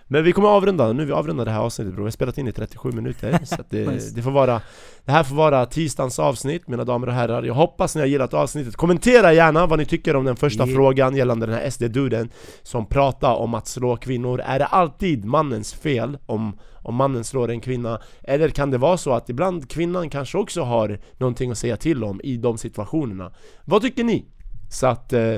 [0.08, 2.48] Men vi kommer avrunda, nu vi avrundar det här avsnittet bro, vi har spelat in
[2.48, 4.16] i 37 minuter så att det, Nice.
[4.16, 4.62] det får vara
[5.06, 7.44] Det här får vara tisdagens avsnitt mina damer och herrar.
[7.44, 8.76] Jag hoppas ni har gillat avsnittet.
[8.76, 10.76] Kommentera gärna vad ni tycker om den första Yeah.
[10.76, 12.30] frågan gällande den här SD-duden
[12.64, 14.42] Som pratar om att slå kvinnor.
[14.46, 18.02] Är det alltid mannens fel om, om mannen slår en kvinna?
[18.24, 22.04] Eller kan det vara så att ibland kvinnan kanske också har någonting att säga till
[22.04, 23.32] om i de situationerna?
[23.66, 24.26] Vad tycker ni?
[24.70, 25.38] Så att eh,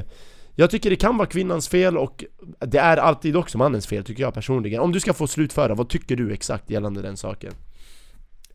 [0.56, 2.24] jag tycker det kan vara kvinnans fel och
[2.60, 5.90] det är alltid också mannens fel tycker jag personligen Om du ska få slutföra, vad
[5.90, 7.54] tycker du exakt gällande den saken?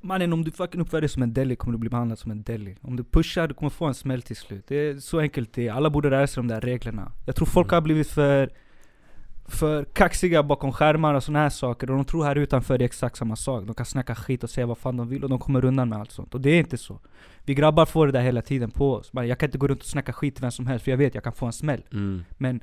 [0.02, 2.42] Mannen om du fucking uppför dig som en deli kommer du bli behandlad som en
[2.42, 2.76] deli.
[2.82, 4.64] Om du pushar, du kommer få en smäll till slut.
[4.68, 5.72] Det är så enkelt det är.
[5.72, 7.12] Alla borde lära sig de där reglerna.
[7.26, 7.74] Jag tror folk Mm.
[7.74, 8.50] har blivit för
[9.50, 12.86] för kaxiga bakom skärmar och såna här saker och de tror här utanför det är
[12.86, 13.64] exakt samma sak.
[13.66, 15.98] De kan snacka skit och säga vad fan de vill och de kommer undan med
[15.98, 16.34] allt sånt.
[16.34, 17.00] Och det är inte så.
[17.44, 19.12] Vi grabbar får det där hela tiden på oss.
[19.12, 20.98] Man, Jag kan inte gå runt och snacka skit till vem som helst för jag
[20.98, 21.84] vet jag kan få en smäll.
[21.92, 22.24] Mm.
[22.38, 22.60] Men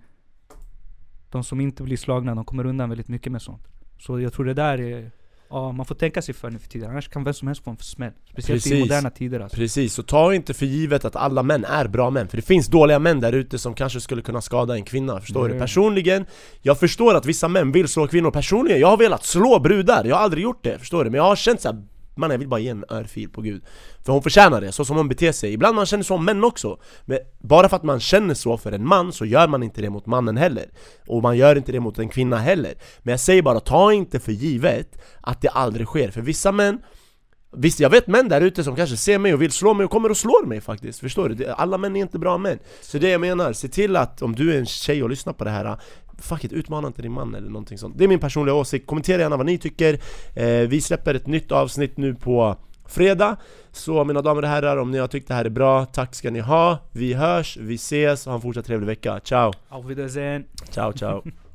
[1.30, 3.68] de som inte blir slagna, de kommer undan väldigt mycket med sånt.
[4.00, 5.12] Så jag tror det där är...
[5.50, 6.90] Ja, man får tänka sig för nu för tiden.
[6.90, 8.12] Annars kan vem som helst få en smäll.
[8.32, 8.80] Speciellt i Precis.
[8.80, 9.58] moderna tider alltså.
[9.58, 12.68] Precis, så ta inte för givet att alla män är bra män För det finns
[12.68, 15.50] dåliga män där ute som kanske skulle kunna skada en kvinna, förstår du?
[15.50, 15.60] Mm.
[15.60, 16.26] Personligen,
[16.62, 20.16] jag förstår att vissa män vill slå kvinnor Personligen, jag har velat slå brudar, jag
[20.16, 21.10] har aldrig gjort det, förstår du?
[21.10, 21.84] Men jag har känt såhär,
[22.18, 23.64] man jag vill bara ge en örfil på gud.
[24.06, 25.54] För hon förtjänar det, så som hon beter sig.
[25.54, 26.80] Ibland man känner så om män också.
[27.06, 29.90] Men bara för att man känner så för en man så gör man inte det
[29.90, 30.66] mot mannen heller.
[31.08, 32.74] Och man gör inte det mot en kvinna heller.
[33.00, 36.12] Men jag säger bara, ta inte för givet att det aldrig sker.
[36.12, 36.80] För vissa män
[37.52, 39.92] Visst, jag vet män där ute som kanske ser mig och vill slå mig och
[39.92, 41.48] kommer och slår mig faktiskt, förstår du?
[41.48, 42.60] Alla män är inte bra män.
[42.82, 45.44] Så det jag menar, se till att om du är en tjej och lyssnar på
[45.44, 45.78] det här
[46.18, 47.98] fuck it, utmana inte din man eller någonting sånt.
[47.98, 50.00] Det är min personliga åsikt, kommentera gärna vad ni tycker.
[50.34, 52.56] Eh, Vi släpper ett nytt avsnitt nu på
[52.86, 53.36] fredag.
[53.72, 56.32] Så mina damer och herrar, om ni har tyckt det här är bra, tack ska
[56.32, 56.78] ni ha.
[56.92, 59.54] Vi hörs, vi ses, ha en fortsatt trevlig vecka, ciao!
[59.70, 60.44] Auf Wiedersehen!
[60.70, 61.24] Ciao ciao!